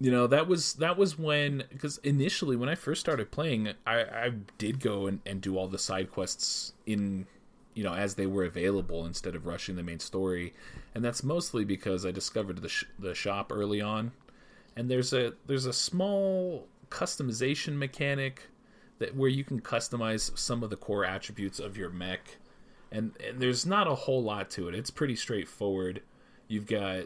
[0.00, 4.00] You know, that was that was when because initially when I first started playing, I,
[4.00, 7.26] I did go and, and do all the side quests in
[7.74, 10.54] you know as they were available instead of rushing the main story,
[10.94, 14.10] and that's mostly because I discovered the sh- the shop early on,
[14.76, 18.48] and there's a there's a small customization mechanic
[19.02, 22.38] that where you can customize some of the core attributes of your mech
[22.92, 24.74] and, and there's not a whole lot to it.
[24.74, 26.02] It's pretty straightforward.
[26.46, 27.04] You've got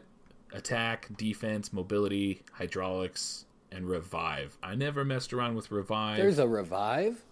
[0.52, 4.58] attack, defense, mobility, hydraulics, and revive.
[4.62, 6.16] I never messed around with revive.
[6.16, 7.22] There's a revive.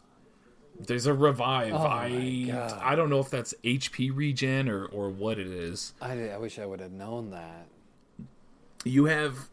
[0.78, 1.72] There's a revive.
[1.72, 2.80] Oh I God.
[2.82, 5.94] I don't know if that's HP regen or or what it is.
[6.00, 7.66] I, I wish I would have known that.
[8.84, 9.50] You have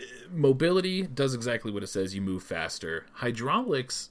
[0.00, 2.14] uh, mobility does exactly what it says.
[2.14, 3.06] You move faster.
[3.14, 4.10] Hydraulics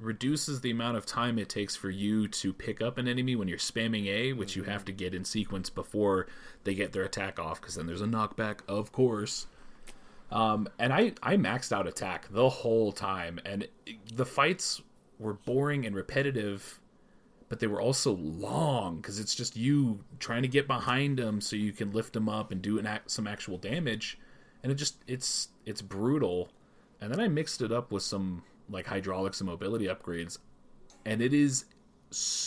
[0.00, 3.48] reduces the amount of time it takes for you to pick up an enemy when
[3.48, 6.26] you're spamming A, which you have to get in sequence before
[6.64, 9.46] they get their attack off, because then there's a knockback, of course.
[10.30, 13.68] Um, and I I maxed out attack the whole time, and
[14.12, 14.82] the fights
[15.18, 16.80] were boring and repetitive,
[17.48, 21.54] but they were also long because it's just you trying to get behind them so
[21.54, 24.18] you can lift them up and do an some actual damage,
[24.62, 26.48] and it just it's it's brutal.
[27.00, 30.38] And then I mixed it up with some like hydraulics and mobility upgrades,
[31.04, 31.66] and it is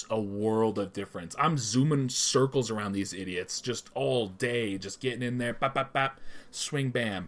[0.10, 1.36] a world of difference.
[1.38, 5.94] I'm zooming circles around these idiots just all day, just getting in there, bap bap
[5.94, 6.20] bap,
[6.52, 7.28] swing bam,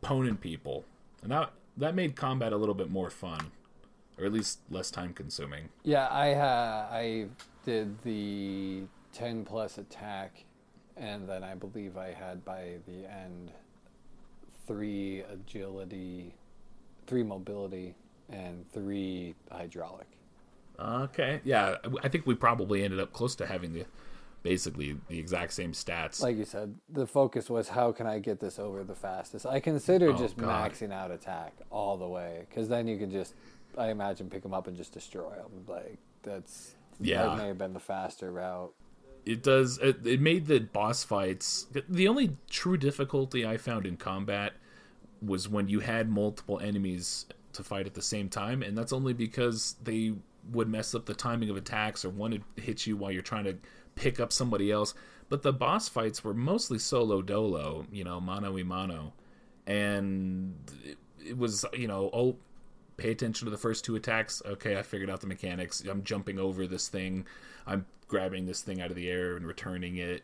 [0.00, 0.84] poning people,
[1.22, 3.50] and that that made combat a little bit more fun,
[4.18, 5.68] or at least less time consuming.
[5.82, 7.26] Yeah, I uh, I
[7.64, 10.44] did the ten plus attack,
[10.96, 13.52] and then I believe I had by the end
[14.66, 16.34] three agility,
[17.06, 17.96] three mobility,
[18.30, 20.06] and three hydraulic.
[20.78, 23.84] Okay, yeah, I think we probably ended up close to having the
[24.42, 26.20] basically the exact same stats.
[26.20, 29.46] Like you said, the focus was how can I get this over the fastest.
[29.46, 30.72] I considered Oh, just God.
[30.72, 33.34] maxing out attack all the way because then you can just,
[33.78, 35.64] I imagine, pick them up and just destroy them.
[35.66, 37.22] Like that's Yeah.
[37.24, 38.74] that may have been the faster route.
[39.24, 43.96] it does it, it made the boss fights the only true difficulty i found in
[43.96, 44.52] combat
[45.22, 49.12] was when you had multiple enemies to fight at the same time and that's only
[49.12, 50.12] because they
[50.52, 53.44] would mess up the timing of attacks or one would hit you while you're trying
[53.44, 53.56] to
[53.94, 54.94] pick up somebody else
[55.28, 59.12] but the boss fights were mostly solo dolo you know mano y mano
[59.66, 62.36] and it, it was you know oh
[62.96, 64.42] pay attention to the first two attacks.
[64.44, 65.82] Okay, I figured out the mechanics.
[65.88, 67.26] I'm jumping over this thing.
[67.66, 70.22] I'm grabbing this thing out of the air and returning it.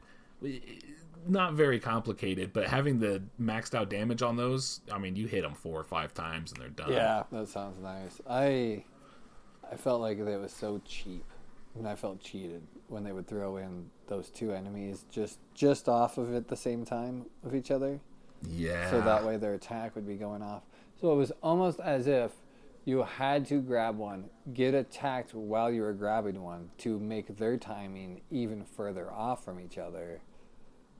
[1.28, 5.42] Not very complicated, but having the maxed out damage on those, I mean, you hit
[5.42, 6.92] them four or five times and they're done.
[6.92, 8.20] Yeah, that sounds nice.
[8.28, 8.84] I
[9.70, 11.24] I felt like it was so cheap,
[11.76, 16.18] and I felt cheated when they would throw in those two enemies just just off
[16.18, 18.00] of at the same time of each other,
[18.48, 18.90] Yeah.
[18.90, 20.62] so that way their attack would be going off.
[21.00, 22.32] So it was almost as if
[22.84, 27.56] you had to grab one, get attacked while you were grabbing one to make their
[27.56, 30.20] timing even further off from each other.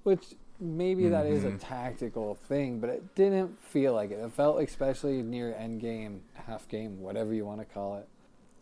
[0.02, 1.58] Which maybe that is a mm-hmm.
[1.58, 4.18] tactical thing, but it didn't feel like it.
[4.18, 8.08] It felt, especially near end game, half game, whatever you want to call it.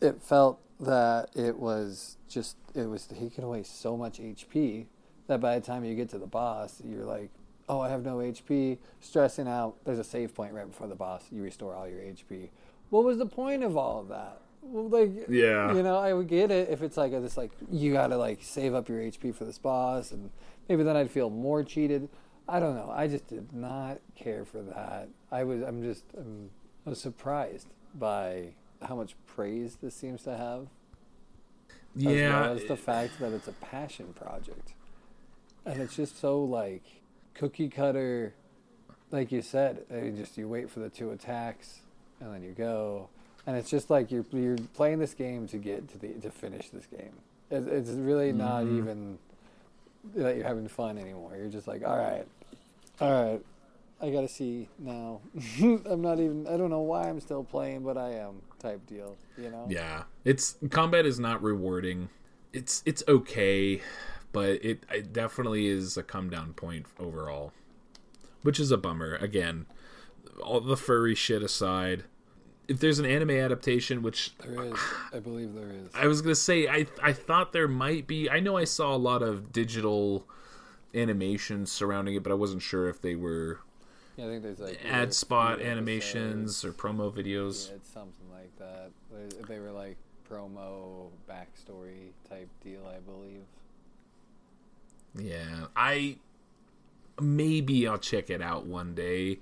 [0.05, 4.85] It felt that it was just it was taking away so much HP
[5.27, 7.29] that by the time you get to the boss, you're like,
[7.67, 9.75] oh, I have no HP, stressing out.
[9.85, 11.25] There's a save point right before the boss.
[11.31, 12.49] You restore all your HP.
[12.89, 14.41] What was the point of all of that?
[14.61, 15.73] Well, like, Yeah.
[15.73, 18.17] you know, I would get it if it's like a, this, like you got to
[18.17, 20.31] like save up your HP for this boss, and
[20.69, 22.07] maybe then I'd feel more cheated.
[22.47, 22.91] I don't know.
[22.95, 25.09] I just did not care for that.
[25.31, 25.61] I was.
[25.63, 26.03] I'm just.
[26.17, 26.49] I'm,
[26.85, 28.53] I was surprised by
[28.87, 30.67] how much praise this seems to have,
[31.97, 32.39] as yeah.
[32.41, 34.73] well as the fact that it's a passion project,
[35.65, 36.83] and it's just so like
[37.33, 38.33] cookie cutter,
[39.11, 39.85] like you said.
[39.91, 41.81] uh, You just you wait for the two attacks,
[42.19, 43.09] and then you go,
[43.45, 46.69] and it's just like you're you're playing this game to get to the to finish
[46.69, 47.13] this game.
[47.51, 48.77] It's, it's really not Mhm.
[48.79, 49.17] even
[50.15, 51.35] that you're having fun anymore.
[51.37, 52.25] You're just like, all right,
[52.99, 53.41] all right.
[54.01, 55.19] I gotta see now.
[55.61, 56.47] I'm not even.
[56.47, 58.41] I don't know why I'm still playing, but I am.
[58.59, 59.17] Type deal.
[59.37, 59.65] You know.
[59.69, 62.09] Yeah, it's combat is not rewarding.
[62.53, 63.81] It's it's okay,
[64.31, 67.51] but it, it definitely is a come down point overall,
[68.41, 69.15] which is a bummer.
[69.15, 69.65] Again,
[70.41, 72.05] all the furry shit aside,
[72.69, 74.79] if there's an anime adaptation, which There is.
[75.11, 75.89] I believe there is.
[75.93, 78.29] I was gonna say, I I thought there might be.
[78.29, 80.25] I know I saw a lot of digital
[80.93, 83.59] animations surrounding it, but I wasn't sure if they were
[84.15, 87.69] Yeah, I think there's like ad spot animations or promo videos.
[87.69, 88.91] Yeah, it's something like that.
[89.11, 89.97] They, they were like
[90.29, 93.43] promo backstory type deal, I believe.
[95.15, 96.17] Yeah, I
[97.19, 99.39] maybe I'll check it out one day.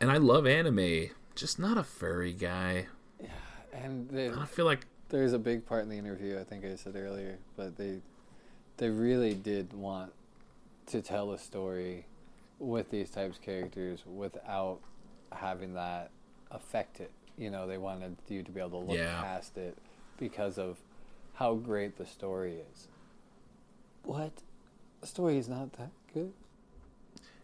[0.00, 1.10] And I love anime,
[1.40, 2.86] just not a furry guy.
[3.20, 3.28] Yeah,
[3.72, 6.38] and they, I feel like there's a big part in the interview.
[6.38, 8.00] I think I said earlier, but they
[8.76, 10.12] they really did want
[10.86, 12.06] to tell a story
[12.58, 14.78] with these types of characters without
[15.32, 16.10] having that
[16.50, 17.10] affect it.
[17.38, 19.20] You know, they wanted you to be able to look Yeah.
[19.22, 19.76] past it
[20.18, 20.76] because of
[21.34, 22.88] how great the story is.
[24.04, 24.32] What?
[25.00, 26.32] The story is not that good.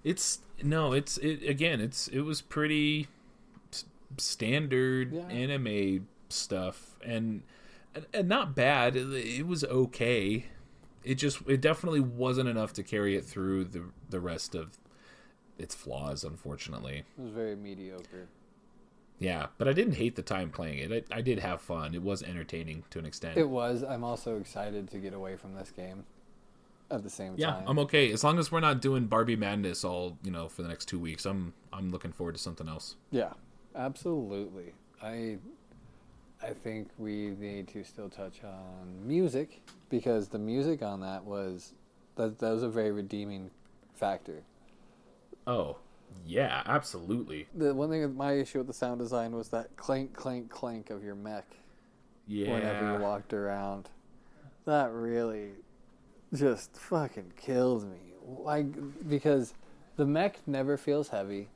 [0.04, 1.80] it's no, it's it again.
[1.80, 3.08] It's it was pretty
[4.18, 5.26] standard Yeah.
[5.28, 7.42] anime stuff, and
[7.94, 8.96] and, and not bad.
[8.96, 10.46] It, was okay.
[11.04, 14.78] It just it definitely wasn't enough to carry it through the the rest of
[15.58, 16.24] its flaws.
[16.24, 17.04] Unfortunately.
[17.18, 18.28] It was very mediocre.
[19.18, 21.06] Yeah, but I didn't hate the time playing it.
[21.10, 21.94] I, I did have fun.
[21.94, 23.38] It was entertaining to an extent.
[23.38, 23.82] It was.
[23.82, 26.04] I'm also excited to get away from this game.
[26.88, 29.82] At the same yeah, time, I'm okay as long as we're not doing Barbie Madness
[29.82, 31.26] all you know for the next two weeks.
[31.26, 32.94] I'm I'm looking forward to something else.
[33.10, 33.32] Yeah,
[33.76, 34.72] absolutely.
[35.02, 35.38] I
[36.42, 41.72] I think we need to still touch on music because the music on that was
[42.16, 43.50] that that was a very redeeming
[43.94, 44.42] factor.
[45.46, 45.76] Oh
[46.24, 47.46] yeah, absolutely.
[47.54, 51.02] The one thing my issue with the sound design was that clank clank clank of
[51.02, 51.46] your mech
[52.26, 53.88] Yeah, whenever you walked around.
[54.64, 55.50] That really
[56.34, 57.98] just fucking kills me.
[58.26, 58.66] Like
[59.08, 59.54] because
[59.96, 61.48] the mech never feels heavy.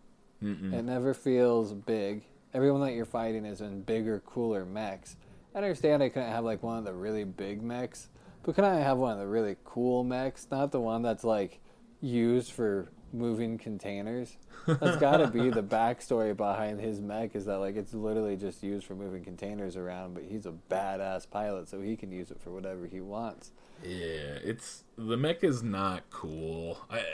[0.43, 0.73] Mm-mm.
[0.73, 2.25] It never feels big.
[2.53, 5.17] Everyone that you're fighting is in bigger, cooler mechs.
[5.55, 8.09] I understand I couldn't have like one of the really big mechs,
[8.43, 10.47] but can I have one of the really cool mechs?
[10.51, 11.61] Not the one that's like
[12.01, 14.37] used for moving containers.
[14.67, 18.63] That's got to be the backstory behind his mech is that like it's literally just
[18.63, 22.41] used for moving containers around, but he's a badass pilot, so he can use it
[22.41, 23.53] for whatever he wants.
[23.83, 26.79] Yeah, it's the mech is not cool.
[26.91, 27.05] I,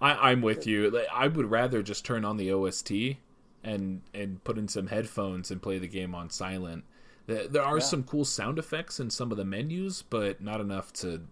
[0.00, 1.04] I I'm with you.
[1.12, 2.90] I would rather just turn on the OST
[3.62, 6.84] and and put in some headphones and play the game on silent.
[7.26, 7.84] There, there are Yeah.
[7.84, 11.22] some cool sound effects in some of the menus, but not enough to,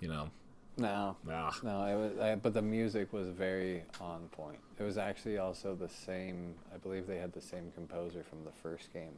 [0.00, 0.30] you know.
[0.78, 4.58] No, Ah, No, it was, I, but the music was very on point.
[4.78, 6.54] It was actually also the same.
[6.74, 9.12] I believe they had the same composer from the first game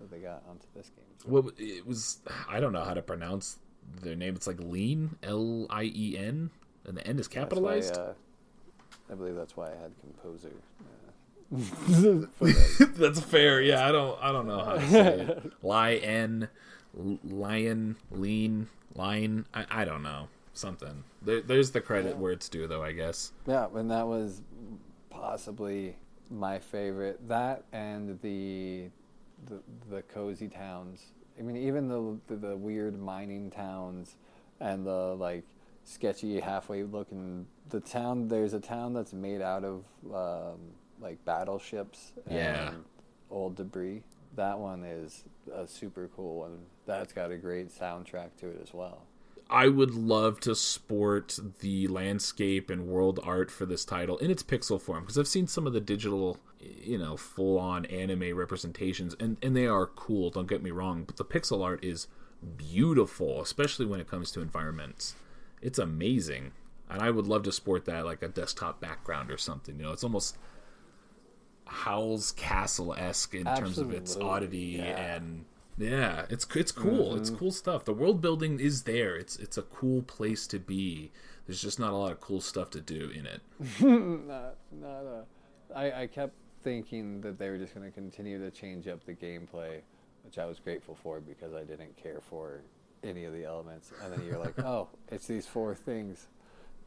[0.00, 1.04] that they got onto this game.
[1.26, 2.20] well, it was.
[2.48, 3.58] I don't know how to pronounce
[4.02, 4.34] their name.
[4.36, 6.50] It's like Lean, L I E N,
[6.86, 7.96] and the N is That's why, capitalized.
[7.96, 8.12] uh,
[9.10, 10.52] I believe that's why I had composer.
[10.80, 10.86] Uh.
[12.96, 13.60] That's fair.
[13.60, 14.22] Yeah, I don't.
[14.22, 15.52] I don't know how to say it.
[15.64, 16.48] Lion,
[17.24, 19.46] lion, lean, lion.
[19.52, 20.28] I, I don't know.
[20.52, 21.02] Something.
[21.22, 22.84] There, there's the credit where it's due, though.
[22.84, 23.32] I guess.
[23.46, 24.42] yeah, and that was
[25.10, 25.96] possibly
[26.30, 27.26] my favorite.
[27.28, 28.90] That and the
[29.48, 31.06] the, the cozy towns.
[31.38, 34.14] I mean, even the, the the weird mining towns
[34.60, 35.44] and the like
[35.90, 38.28] sketchy halfway looking the town.
[38.28, 39.84] There's a town that's made out of
[40.14, 40.58] um,
[41.00, 42.72] like battleships and Yeah.
[43.30, 44.02] old debris.
[44.36, 46.58] That one is a super cool one.
[46.86, 49.02] That's got a great soundtrack to it as well.
[49.52, 54.44] I would love to sport the landscape and world art for this title in its
[54.44, 59.16] pixel form because I've seen some of the digital, you know, full on anime representations
[59.18, 62.06] and, and they are cool, don't get me wrong, but the pixel art is
[62.56, 65.16] beautiful, especially when it comes to environments.
[65.62, 66.52] It's amazing.
[66.88, 69.76] And I would love to sport that like a desktop background or something.
[69.76, 70.36] You know, it's almost
[71.66, 75.14] Howl's Castle esque in terms of its oddity yeah.
[75.14, 75.44] and
[75.80, 77.16] yeah, it's it's cool.
[77.16, 77.38] It's mm-hmm.
[77.38, 77.84] cool stuff.
[77.84, 79.16] The world building is there.
[79.16, 81.10] It's it's a cool place to be.
[81.46, 83.40] There's just not a lot of cool stuff to do in it.
[83.80, 85.24] not not a.
[85.74, 89.14] I, I kept thinking that they were just going to continue to change up the
[89.14, 89.80] gameplay,
[90.24, 92.60] which I was grateful for because I didn't care for
[93.04, 93.92] any of the elements.
[94.02, 96.28] And then you're like, oh, it's these four things.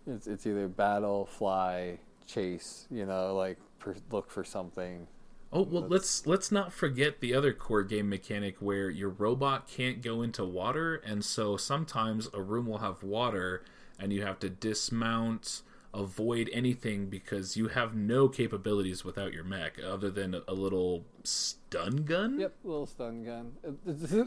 [0.07, 2.87] It's it's either battle, fly, chase.
[2.91, 5.07] You know, like per, look for something.
[5.55, 10.01] Oh well, let's let's not forget the other core game mechanic where your robot can't
[10.01, 13.63] go into water, and so sometimes a room will have water,
[13.99, 15.61] and you have to dismount,
[15.93, 21.97] avoid anything because you have no capabilities without your mech other than a, little stun
[21.97, 22.39] gun.
[22.39, 23.51] Yep, little stun gun.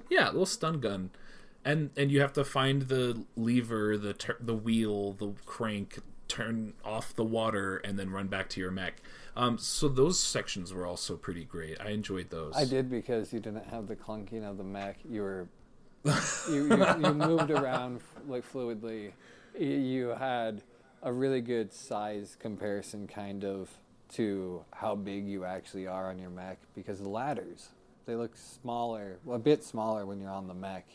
[0.08, 1.10] Yeah, a little stun gun,
[1.66, 5.98] and and you have to find the lever, the tur- the wheel, the crank,
[6.28, 8.94] turn off the water, and then run back to your mech.
[9.36, 11.78] Um, so those sections were also pretty great.
[11.80, 12.54] I enjoyed those.
[12.56, 14.96] I did because you didn't have the clunking of the mech.
[15.06, 15.48] You were
[16.48, 19.12] you, you, you moved around like fluidly.
[19.58, 20.62] You- You had
[21.02, 23.68] a really good size comparison, kind of,
[24.14, 27.70] to how big you actually are on your mech because the ladders
[28.06, 30.86] they look smaller, well, a bit smaller when you're on the mech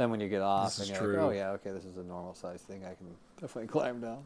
[0.00, 0.76] than when you get off.
[0.76, 1.16] This and you're true.
[1.16, 2.84] like, oh yeah, okay, this is a normal size thing.
[2.84, 3.06] I can
[3.38, 4.24] definitely climb down.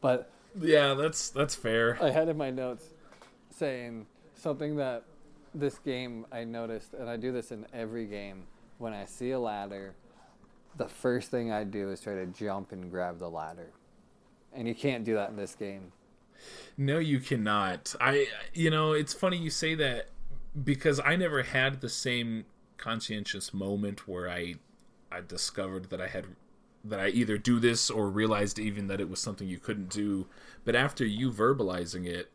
[0.00, 1.98] But Yeah, that's that's fair.
[2.02, 2.86] I had in my notes
[3.54, 5.04] saying something that
[5.54, 8.44] this game I noticed, and I do this in every game.
[8.78, 9.94] When I see a ladder,
[10.78, 13.72] the first thing I do is try to jump and grab the ladder,
[14.54, 15.92] and you can't do that in this game.
[16.78, 17.94] No, you cannot.
[18.00, 20.08] I you know, it's funny you say that
[20.64, 22.46] because I never had the same
[22.78, 24.54] conscientious moment where I
[25.10, 26.26] I discovered that I had
[26.84, 30.26] that I either do this or realized even that it was something you couldn't do.
[30.64, 32.30] But after you verbalizing it,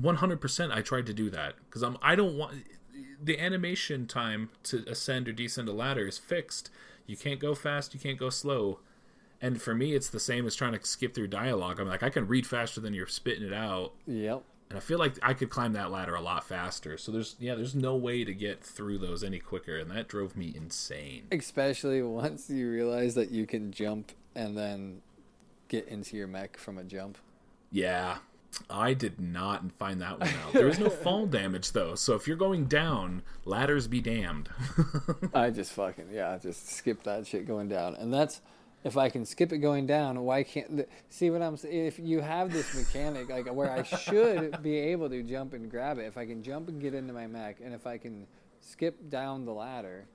[0.00, 2.64] 100% I tried to do that cuz I'm I don't want
[3.22, 6.70] the animation time to ascend or descend a ladder is fixed.
[7.06, 8.80] You can't go fast, you can't go slow.
[9.40, 11.78] And for me, it's the same as trying to skip through dialogue.
[11.78, 14.42] I'm like, I can read faster than you're spitting it out, Yep.
[14.70, 16.96] And I feel like I could climb that ladder a lot faster.
[16.96, 20.36] So there's, yeah, there's no way to get through those any quicker, and that drove
[20.36, 21.26] me insane.
[21.30, 25.02] Especially once you realize that you can jump and then
[25.68, 27.18] get into your mech from a jump.
[27.70, 28.18] Yeah,
[28.70, 30.52] I did not find that one out.
[30.52, 34.48] There is no fall damage though, so if you're going down, ladders be damned.
[35.34, 38.40] I just fucking yeah, just skip that shit going down, and that's
[38.84, 40.20] if I can skip it going down.
[40.20, 41.86] Why can't th- see what I'm saying?
[41.86, 45.98] If you have this mechanic like where I should be able to jump and grab
[45.98, 48.26] it, if I can jump and get into my mech, and if I can
[48.60, 50.06] skip down the ladder,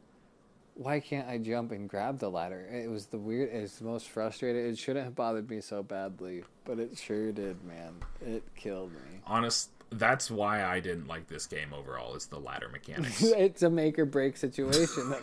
[0.76, 2.66] why can't I jump and grab the ladder?
[2.72, 3.50] It was the weird.
[3.52, 4.66] It's the most frustrating.
[4.66, 7.96] It shouldn't have bothered me so badly, but it sure did, man.
[8.22, 9.22] It killed me.
[9.26, 12.16] Honest, that's why I didn't like this game overall.
[12.16, 13.22] Is the ladder mechanics.
[13.24, 15.14] it's a make or break situation.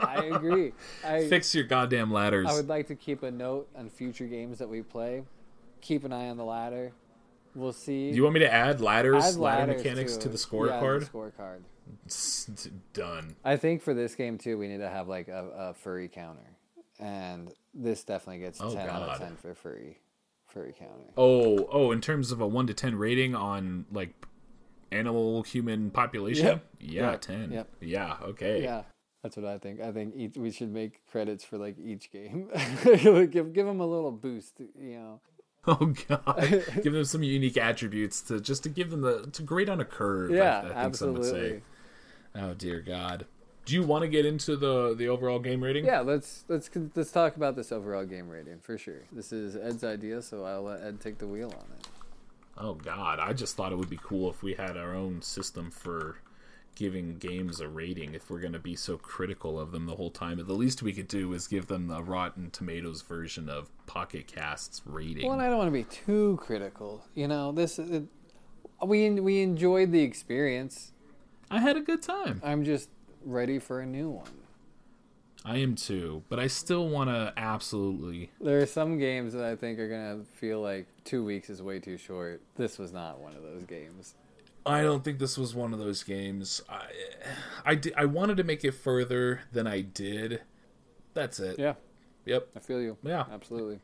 [0.00, 0.72] I agree.
[1.04, 2.46] I Fix your goddamn ladders.
[2.48, 5.22] I would like to keep a note on future games that we play.
[5.80, 6.92] Keep an eye on the ladder.
[7.54, 8.10] We'll see.
[8.10, 11.00] Do you want me to add ladders, Add ladder ladders mechanics to, the Yeah, scorecard?
[11.00, 11.60] the scorecard.
[12.06, 12.46] It's
[12.92, 13.34] done.
[13.44, 16.56] I think for this game too, we need to have like a, a furry counter,
[17.00, 19.98] and this definitely gets Oh, ten out of ten for furry,
[20.50, 21.10] furry counter.
[21.16, 24.14] Oh, oh, in terms of a one to ten rating on like
[24.92, 26.64] animal human population, Yep.
[26.80, 27.20] yeah, Yep.
[27.20, 27.52] ten.
[27.52, 27.68] Yep.
[27.80, 28.62] Yeah, okay.
[28.62, 28.82] Yeah,
[29.22, 29.80] that's what I think.
[29.80, 32.48] I think each, we should make credits for like each game.
[32.84, 35.20] give give them a little boost, you know.
[35.66, 39.68] Oh god, give them some unique attributes to just to give them the to grade
[39.68, 40.30] on a curve.
[40.32, 41.30] I- Yeah, I, think some would say.
[41.30, 41.62] absolutely.
[42.36, 43.26] Oh dear God.
[43.64, 45.84] Do you want to get into the the overall game rating?
[45.84, 49.02] Yeah, let's let's let's talk about this overall game rating for sure.
[49.12, 51.88] This is Ed's idea, so I'll let Ed take the wheel on it.
[52.58, 55.70] Oh God, I just thought it would be cool if we had our own system
[55.70, 56.18] for
[56.74, 58.14] giving games a rating.
[58.14, 60.92] If we're going to be so critical of them the whole time, the least we
[60.92, 65.28] could do is give them the Rotten Tomatoes version of Pocket Cast's rating.
[65.28, 67.04] Well, I don't want to be too critical.
[67.14, 68.04] You know, this it,
[68.84, 70.92] we we enjoyed the experience.
[71.50, 72.40] I had a good time.
[72.44, 72.88] I'm just
[73.24, 74.30] ready for a new one.
[75.44, 78.30] I am too, but I still want to absolutely.
[78.40, 81.78] There are some games that I think are gonna feel like two weeks is way
[81.78, 82.42] too short.
[82.56, 84.14] This was not one of those games.
[84.66, 86.60] I don't think this was one of those games.
[86.68, 86.82] I,
[87.64, 90.42] I, di- I wanted to make it further than I did.
[91.14, 91.58] That's it.
[91.58, 91.74] Yeah,
[92.26, 92.48] Yep.
[92.56, 92.98] I feel you.
[93.02, 93.24] Yeah.
[93.32, 93.80] absolutely.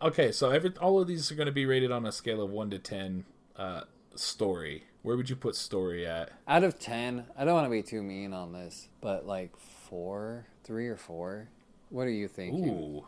[0.00, 2.50] Okay, so every all of these are going to be rated on a scale of
[2.50, 3.24] one to ten.
[3.56, 3.82] Uh,
[4.14, 4.84] story.
[5.02, 6.30] Where would you put story at?
[6.46, 10.46] Out of ten, I don't want to be too mean on this, but like four,
[10.64, 11.48] three or four.
[11.90, 12.68] What are you thinking?
[12.68, 13.06] Ooh,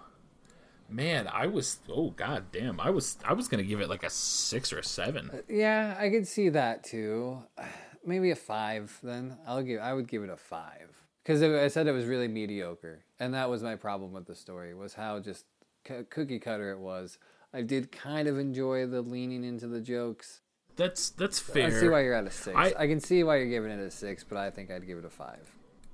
[0.88, 1.78] man, I was.
[1.88, 3.18] Oh god damn, I was.
[3.24, 5.30] I was going to give it like a six or a seven.
[5.32, 7.38] Uh, yeah, I could see that too.
[8.04, 8.96] Maybe a five.
[9.02, 9.80] Then I'll give.
[9.80, 13.50] I would give it a five because I said it was really mediocre, and that
[13.50, 15.44] was my problem with the story was how just
[15.86, 17.18] c- cookie cutter it was.
[17.52, 20.40] I did kind of enjoy the leaning into the jokes.
[20.76, 21.66] That's that's fair.
[21.66, 22.56] I see why you're at a six.
[22.56, 24.98] I- I, can see why you're giving it a six, but I think I'd give
[24.98, 25.50] it a five.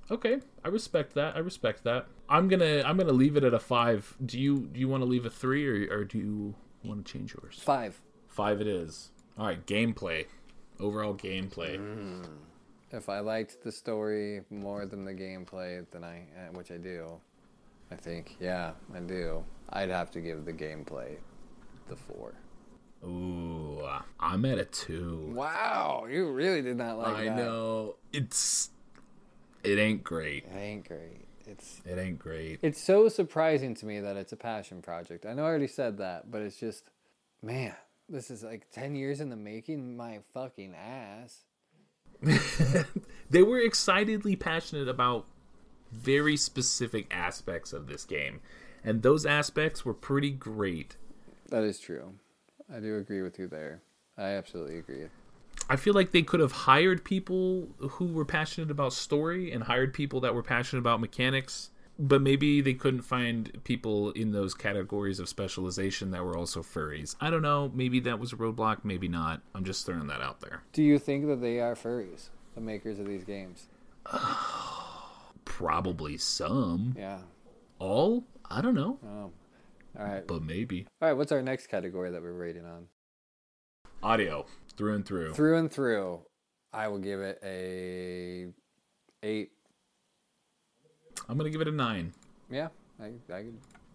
[0.09, 1.35] Okay, I respect that.
[1.35, 2.07] I respect that.
[2.29, 4.15] I'm gonna I'm gonna leave it at a five.
[4.25, 7.11] Do you do you want to leave a three or or do you want to
[7.11, 7.59] change yours?
[7.61, 7.99] Five.
[8.27, 9.11] Five it is.
[9.37, 10.25] All right, gameplay.
[10.79, 12.25] Overall gameplay.
[12.91, 17.19] If I liked the story more than the gameplay, then I, uh, which I do,
[17.91, 19.43] I think, yeah, I do.
[19.69, 21.17] I'd have to give the gameplay
[21.89, 22.33] the four.
[23.03, 23.87] Ooh,
[24.19, 25.31] I'm at a two.
[25.33, 27.19] Wow, you really did not like it.
[27.19, 27.35] I that.
[27.37, 28.69] know it's
[29.63, 30.45] it ain't great.
[30.45, 31.25] It ain't great.
[31.45, 32.59] It's It ain't great.
[32.61, 35.25] it's so surprising to me that it's a passion project.
[35.25, 36.89] I know I already said that, but it's just,
[37.41, 37.73] man,
[38.09, 39.95] this is like ten years in the making.
[39.95, 41.43] My fucking ass.
[43.29, 45.25] they were excitedly passionate about
[45.91, 48.41] very specific aspects of this game,
[48.83, 50.97] and those aspects were pretty great.
[51.49, 52.15] That is true.
[52.73, 53.81] I do agree with you there.
[54.17, 55.07] I absolutely agree.
[55.69, 59.93] I feel like they could have hired people who were passionate about story and hired
[59.93, 65.19] people that were passionate about mechanics, but maybe they couldn't find people in those categories
[65.19, 67.15] of specialization that were also furries.
[67.19, 67.71] I don't know.
[67.73, 69.41] Maybe that was a roadblock, maybe not.
[69.55, 70.63] I'm just throwing that out there.
[70.73, 73.67] Do you think that they are furries, the makers of these games?
[75.45, 76.95] Probably some.
[76.97, 77.19] Yeah.
[77.79, 78.23] All?
[78.49, 79.31] I don't know, Oh.
[79.99, 80.27] All right.
[80.27, 80.85] but maybe.
[81.01, 81.17] All right.
[81.17, 82.85] What's our next category that we're rating on?
[84.03, 84.45] Audio,
[84.77, 85.33] through and through.
[85.33, 86.21] Through and through,
[86.71, 88.47] I will give it a
[89.23, 89.51] eight.
[91.27, 92.13] I'm going to give it a 9.
[92.49, 92.67] Yeah.
[93.01, 93.45] I I, I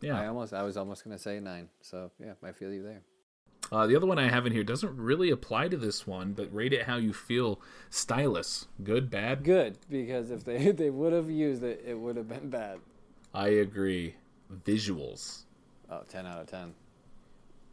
[0.00, 0.26] Yeah.
[0.28, 1.68] almost I was almost gonna say nine.
[1.80, 3.02] So yeah, I feel you there.
[3.70, 6.52] Uh, the other one I have in here doesn't really apply to this one, but
[6.54, 7.60] rate it how you feel.
[7.90, 8.66] Stylus.
[8.82, 9.42] Good, bad?
[9.44, 12.78] Good because if they they would have used it, it would have been bad.
[13.34, 14.16] I agree.
[14.64, 15.44] Visuals.
[15.92, 16.72] Oh, 10 out of 10.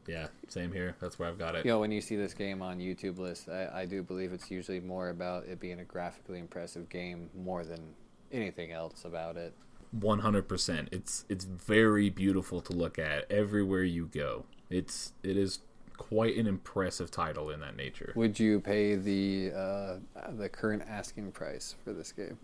[0.08, 0.96] Yeah, same here.
[1.00, 1.66] That's where I've got it.
[1.66, 4.50] You know, when you see this game on YouTube lists, I, I do believe it's
[4.50, 7.94] usually more about it being a graphically impressive game more than
[8.32, 9.54] anything else about it.
[9.98, 10.88] 100%.
[10.92, 14.46] It's it's very beautiful to look at everywhere you go.
[14.70, 15.60] It's it is
[15.98, 18.14] quite an impressive title in that nature.
[18.16, 19.96] Would you pay the uh,
[20.38, 22.38] the current asking price for this game?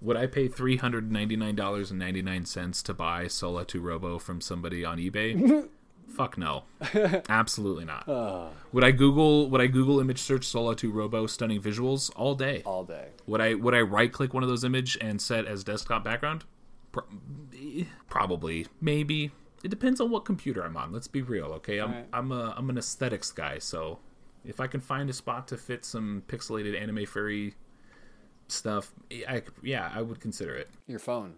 [0.00, 5.68] Would I pay $399.99 to buy Solatorobo from somebody on eBay?
[6.08, 6.64] Fuck no.
[7.28, 8.08] Absolutely not.
[8.08, 8.48] Uh.
[8.72, 12.62] Would I Google would I Google image search Solatorobo stunning visuals all day?
[12.64, 13.08] All day.
[13.26, 16.44] Would I would I right click one of those image and set as desktop background?
[16.92, 17.04] Pro-
[18.08, 19.32] probably, maybe.
[19.64, 20.92] It depends on what computer I'm on.
[20.92, 21.78] Let's be real, okay?
[21.78, 22.06] I'm Alright.
[22.12, 23.98] I'm a I'm an aesthetics guy, so
[24.44, 27.54] if I can find a spot to fit some pixelated anime furry
[28.48, 28.92] stuff,
[29.28, 30.68] I, yeah, I would consider it.
[30.86, 31.34] Your phone,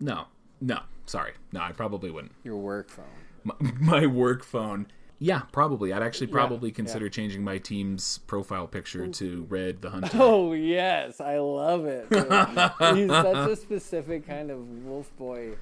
[0.00, 0.26] No,
[0.60, 2.32] no, sorry, no, I probably wouldn't.
[2.44, 3.04] your work phone.
[3.44, 4.86] My, my work phone.
[5.18, 5.94] Yeah, probably.
[5.94, 6.74] I'd actually probably yeah.
[6.74, 10.10] consider changing my team's profile picture to Red the Hunter.
[10.14, 12.06] Oh yes, I love it.
[12.10, 15.52] He's such a specific kind of wolf boy.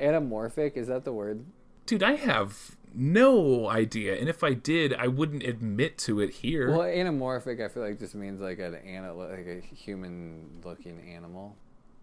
[0.00, 1.44] Anamorphic is that the word?
[1.84, 4.16] Dude, I have no idea.
[4.18, 6.70] And if I did, I wouldn't admit to it here.
[6.70, 11.56] Well, anamorphic I feel like just means like an ana- like a human looking animal.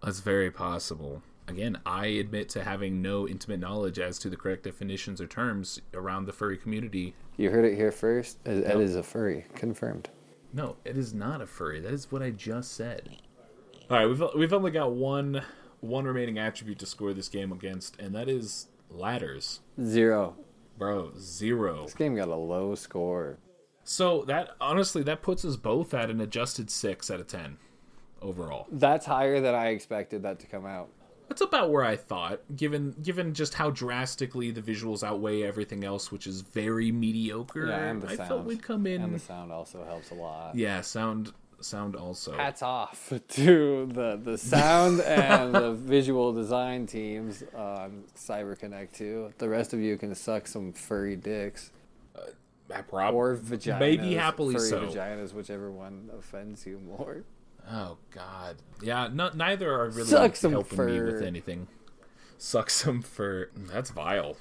[0.04, 1.22] That's very possible.
[1.48, 5.82] Again, I admit to having no intimate knowledge as to the correct definitions or terms
[5.94, 7.14] around the furry community.
[7.38, 8.38] You heard it here first.
[8.46, 10.10] Ed Ed is a furry, confirmed.
[10.54, 11.80] No, it is not a furry.
[11.80, 13.18] That is what I just said.
[13.89, 15.44] All right, we've we've only got one
[15.82, 19.62] one remaining attribute to score this game against, and that is ladders.
[19.82, 20.36] Zero.
[20.78, 21.84] Bro, zero.
[21.84, 23.38] This game got a low score.
[23.84, 27.58] So that honestly, that puts us both at an adjusted six out of ten
[28.22, 28.68] overall.
[28.72, 30.90] That's higher than I expected that to come out.
[31.28, 36.12] That's about where I thought, given given just how drastically the visuals outweigh everything else,
[36.12, 37.68] which is very mediocre.
[37.68, 38.28] Yeah, and the I sound.
[38.30, 39.02] felt we'd come in.
[39.02, 40.56] And the sound also helps a lot.
[40.56, 41.32] yeah, sound
[41.64, 42.34] sound also.
[42.34, 49.38] Hats off to the the sound and the visual design teams on CyberConnect2.
[49.38, 51.72] The rest of you can suck some furry dicks
[52.16, 52.22] uh,
[52.74, 53.80] I prob- or vaginas.
[53.80, 54.82] Maybe happily furry so.
[54.88, 57.24] vaginas, whichever one offends you more.
[57.70, 59.09] Oh God, yeah.
[59.12, 61.68] No, neither are really Suck some helping me with anything.
[62.38, 63.49] Suck some fur.
[63.57, 64.36] Mm, that's vile.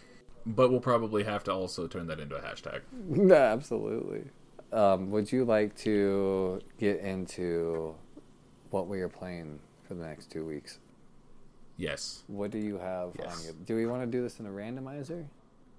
[0.47, 2.81] But we'll probably have to also turn that into a hashtag.
[3.33, 4.25] Absolutely.
[4.73, 7.95] Um, would you like to get into
[8.71, 10.79] what we are playing for the next two weeks?
[11.77, 12.23] Yes.
[12.27, 13.45] What do you have on Yes.
[13.45, 13.55] your?
[13.65, 15.27] Do we want to do this in a randomizer?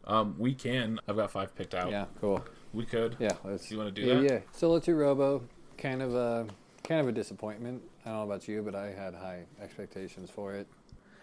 [0.06, 1.00] Um, we can.
[1.08, 1.92] I've got five picked out.
[1.92, 2.44] Yeah, cool.
[2.74, 3.16] We could.
[3.20, 3.70] Yeah, let's.
[3.70, 4.24] You wanna do yeah, that?
[4.24, 5.44] Yeah, Solatorobo,
[5.78, 6.48] kind of a
[6.84, 7.84] kind of a disappointment.
[8.04, 10.68] I don't know about you, but I had high expectations for it.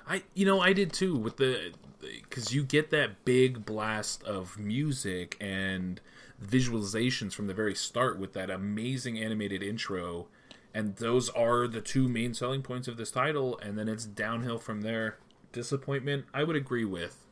[0.08, 4.58] I, you know, I did too with the, because you get that big blast of
[4.58, 6.00] music and
[6.44, 10.28] visualizations from the very start with that amazing animated intro,
[10.74, 13.58] and those are the two main selling points of this title.
[13.62, 15.16] And then it's downhill from there.
[15.52, 17.24] Disappointment, I would agree with.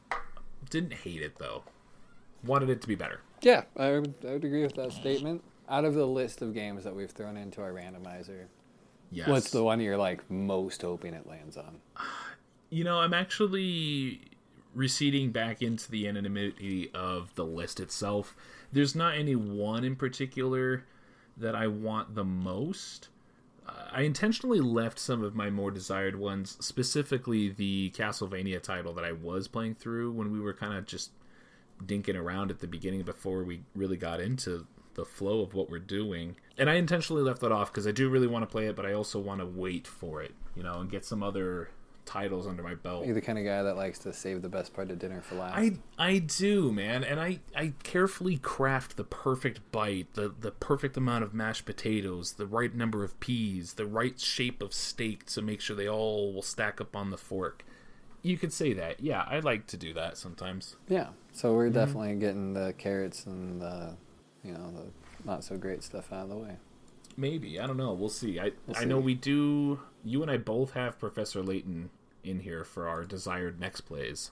[0.71, 1.63] Didn't hate it though.
[2.45, 3.21] Wanted it to be better.
[3.43, 5.43] Yeah, I would, I would agree with that statement.
[5.69, 8.47] Out of the list of games that we've thrown into our randomizer,
[9.13, 9.29] Yes.
[9.29, 11.77] what's the one you're like most hoping it lands on?
[12.71, 14.21] You know, I'm actually
[14.75, 18.35] receding back into the anonymity of the list itself.
[18.73, 20.85] There's not any one in particular
[21.37, 23.09] that I want the most.
[23.93, 29.13] I intentionally left some of my more desired ones, specifically the Castlevania title that I
[29.13, 31.11] was playing through when we were kind of just
[31.85, 35.79] dinking around at the beginning before we really got into the flow of what we're
[35.79, 36.37] doing.
[36.57, 38.87] And I intentionally left that off because I do really want to play it, but
[38.87, 41.71] I also want to wait for it, you know, and get some other
[42.07, 43.05] titles under my belt.
[43.05, 45.35] You're the kind of guy that likes to save the best part of dinner for
[45.35, 45.57] last.
[45.57, 50.97] I I do, man, and I I carefully craft the perfect bite, the the perfect
[50.97, 55.43] amount of mashed potatoes, the right number of peas, the right shape of steak to
[55.43, 57.65] make sure they all will stack up on the fork.
[58.23, 59.25] You could say that, yeah.
[59.29, 60.77] I like to do that sometimes.
[60.89, 61.75] yeah, so we're mhm.
[61.75, 63.95] definitely getting the carrots and the,
[64.43, 66.57] you know, the not so great stuff out of the way.
[67.17, 67.93] Maybe I don't know.
[67.93, 68.39] We'll see.
[68.39, 69.81] I We'll I know we do.
[70.05, 71.91] You and I both have Professor Layton
[72.27, 74.31] in here for our desired next plays.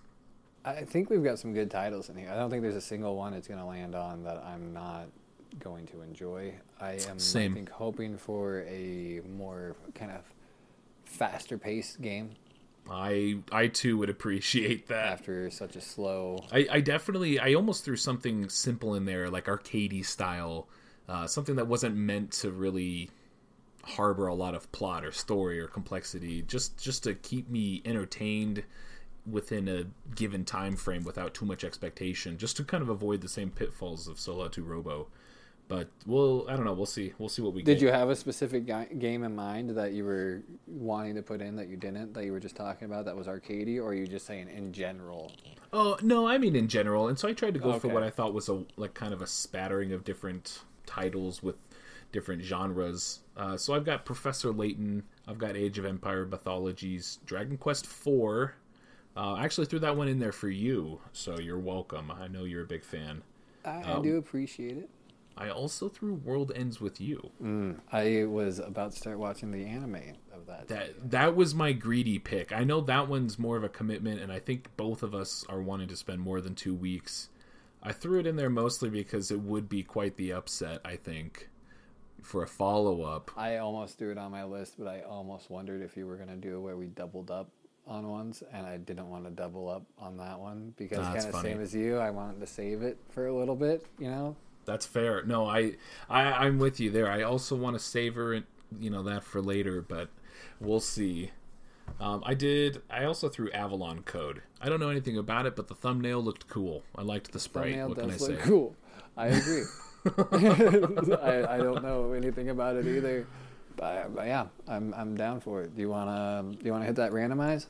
[0.64, 2.30] I think we've got some good titles in here.
[2.30, 5.08] I don't think there's a single one it's going to land on that I'm not
[5.58, 6.54] going to enjoy.
[6.80, 7.52] I am, Same.
[7.52, 10.22] I think, hoping for a more kind of
[11.04, 12.30] faster paced game
[12.90, 15.06] I I too would appreciate that.
[15.06, 16.44] after such a slow.
[16.52, 20.68] I, I definitely I almost threw something simple in there, like arcadey style,
[21.08, 23.10] uh, something that wasn't meant to really
[23.86, 28.64] harbor a lot of plot or story or complexity, just just to keep me entertained
[29.30, 33.28] within a given time frame without too much expectation, just to kind of avoid the
[33.28, 35.06] same pitfalls of Solatorobo.
[35.66, 37.14] But we'll I don't know, we'll see.
[37.18, 37.66] We'll see what we get.
[37.66, 37.86] Did get.
[37.86, 41.56] you have a specific gi- game in mind that you were wanting to put in
[41.56, 44.06] that you didn't, that you were just talking about that was arcadey, or are you
[44.06, 45.32] just saying in general?
[45.72, 48.10] Oh no, I mean in general, and so I tried to go for what I
[48.10, 51.56] thought was a like kind of a spattering of different titles with
[52.14, 53.20] different genres.
[53.36, 58.54] Uh, so I've got Professor Layton, I've got Age of Empire Mythologies, Dragon Quest Four.
[59.16, 62.10] Uh, I actually threw that one in there for you, so you're welcome.
[62.10, 63.22] I know you're a big fan.
[63.64, 64.88] I, Um, I do appreciate it.
[65.36, 67.30] I also threw World Ends with You.
[67.92, 70.68] I was about to start watching the anime of that.
[70.68, 72.52] That that was my greedy pick.
[72.52, 75.60] I know that one's more of a commitment, and I think both of us are
[75.60, 77.30] wanting to spend more than two weeks.
[77.82, 80.80] I threw it in there mostly because it would be quite the upset.
[80.84, 81.50] I think
[82.24, 83.30] for a follow up.
[83.36, 86.28] I almost threw it on my list, but I almost wondered if you were going
[86.28, 87.50] to do it where we doubled up
[87.86, 91.40] on ones, and I didn't want to double up on that one because kind of
[91.42, 91.98] same as you.
[91.98, 94.36] I wanted to save it for a little bit, you know.
[94.64, 95.22] That's fair.
[95.24, 95.76] No, I,
[96.08, 97.10] I I'm with you there.
[97.10, 98.44] I also want to savor it,
[98.80, 100.08] you know, that for later, but
[100.60, 101.30] we'll see.
[102.00, 102.80] Um, I did.
[102.88, 104.40] I also threw Avalon Code.
[104.62, 106.82] I don't know anything about it, but the thumbnail looked cool.
[106.96, 107.76] I liked the sprite.
[107.76, 108.36] Thumbnail what can I say?
[108.40, 108.74] cool.
[109.14, 109.64] I agree.
[111.22, 113.26] I, I don't know anything about it either,
[113.76, 115.74] but, but yeah, I'm I'm down for it.
[115.74, 117.66] Do you wanna do you wanna hit that randomize?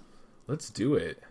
[0.47, 1.23] Let's do it.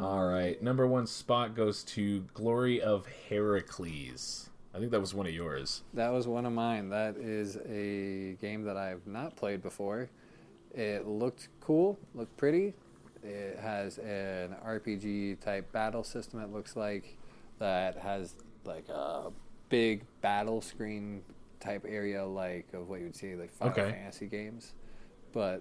[0.00, 0.60] All right.
[0.62, 4.50] Number one spot goes to Glory of Heracles.
[4.74, 5.82] I think that was one of yours.
[5.94, 6.90] That was one of mine.
[6.90, 10.10] That is a game that I've not played before.
[10.74, 12.74] It looked cool, looked pretty.
[13.28, 16.40] It has an RPG type battle system.
[16.40, 17.16] It looks like
[17.58, 18.34] that has
[18.64, 19.30] like a
[19.68, 21.22] big battle screen
[21.60, 23.90] type area, like of what you would see like Final Okay.
[23.90, 24.72] Fantasy games.
[25.32, 25.60] But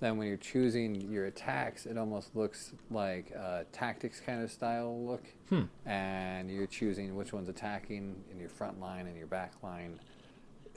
[0.00, 5.04] then when you're choosing your attacks, it almost looks like a tactics kind of style
[5.06, 5.24] look.
[5.48, 5.62] Hmm.
[5.88, 9.98] And you're choosing which one's attacking in your front line and your back line.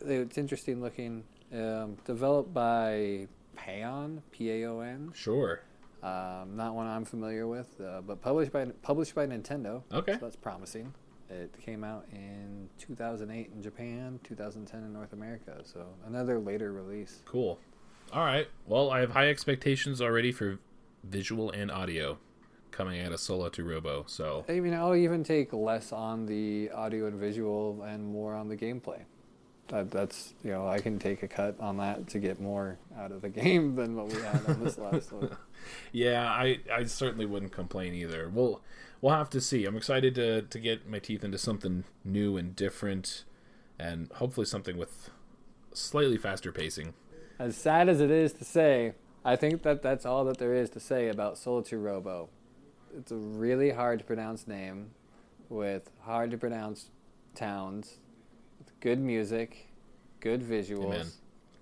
[0.02, 1.24] It's interesting looking.
[1.54, 3.28] Um, developed by
[3.58, 5.12] Paon, P A O N.
[5.14, 5.62] Sure.
[6.02, 9.84] Um, not one I'm familiar with, uh, but published by published by Nintendo.
[9.92, 10.14] Okay.
[10.14, 10.94] so that's promising.
[11.30, 15.62] It came out in 2008 in Japan, 2010 in North America.
[15.64, 17.22] So another later release.
[17.26, 17.60] Cool.
[18.12, 18.48] All right.
[18.66, 20.58] Well, I have high expectations already for
[21.04, 22.18] visual and audio
[22.72, 24.10] coming out of Solatorobo.
[24.10, 28.48] So I mean, I'll even take less on the audio and visual and more on
[28.48, 29.02] the gameplay.
[29.70, 33.12] That, that's you know I can take a cut on that to get more out
[33.12, 35.36] of the game than what we had on this last one.
[35.92, 38.30] yeah, I, I certainly wouldn't complain either.
[38.30, 38.62] We'll
[39.02, 39.66] we'll have to see.
[39.66, 43.24] I'm excited to to get my teeth into something new and different,
[43.78, 45.10] and hopefully something with
[45.74, 46.94] slightly faster pacing.
[47.38, 48.94] As sad as it is to say,
[49.24, 52.28] I think that that's all that there is to say about Solatorobo.
[52.98, 54.92] It's a really hard to pronounce name
[55.48, 56.90] with hard to pronounce
[57.36, 57.98] towns,
[58.80, 59.68] good music,
[60.20, 61.08] good visuals, Amen.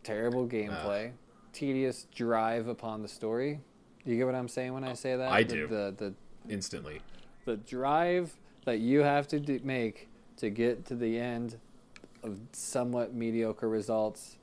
[0.04, 1.12] terrible gameplay,
[1.54, 3.60] tedious drive upon the story.
[4.06, 5.32] You get what I'm saying when I oh, say that?
[5.32, 5.68] I The- do.
[5.68, 6.14] The the
[6.50, 7.02] Instantly.
[7.46, 8.34] the drive
[8.66, 10.08] that you have to do, make
[10.38, 11.58] to get to the end
[12.24, 14.38] of somewhat mediocre results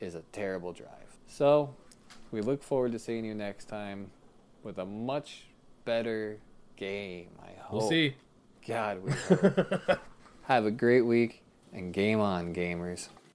[0.00, 0.88] is a terrible drive.
[1.26, 1.74] So,
[2.30, 4.10] we look forward to seeing you next time
[4.62, 5.44] with a much
[5.84, 6.38] better
[6.76, 7.28] game.
[7.42, 7.80] I hope.
[7.80, 8.14] We'll see.
[8.66, 9.98] God, we hope.
[10.44, 11.41] have a great week
[11.72, 13.08] and game on, gamers.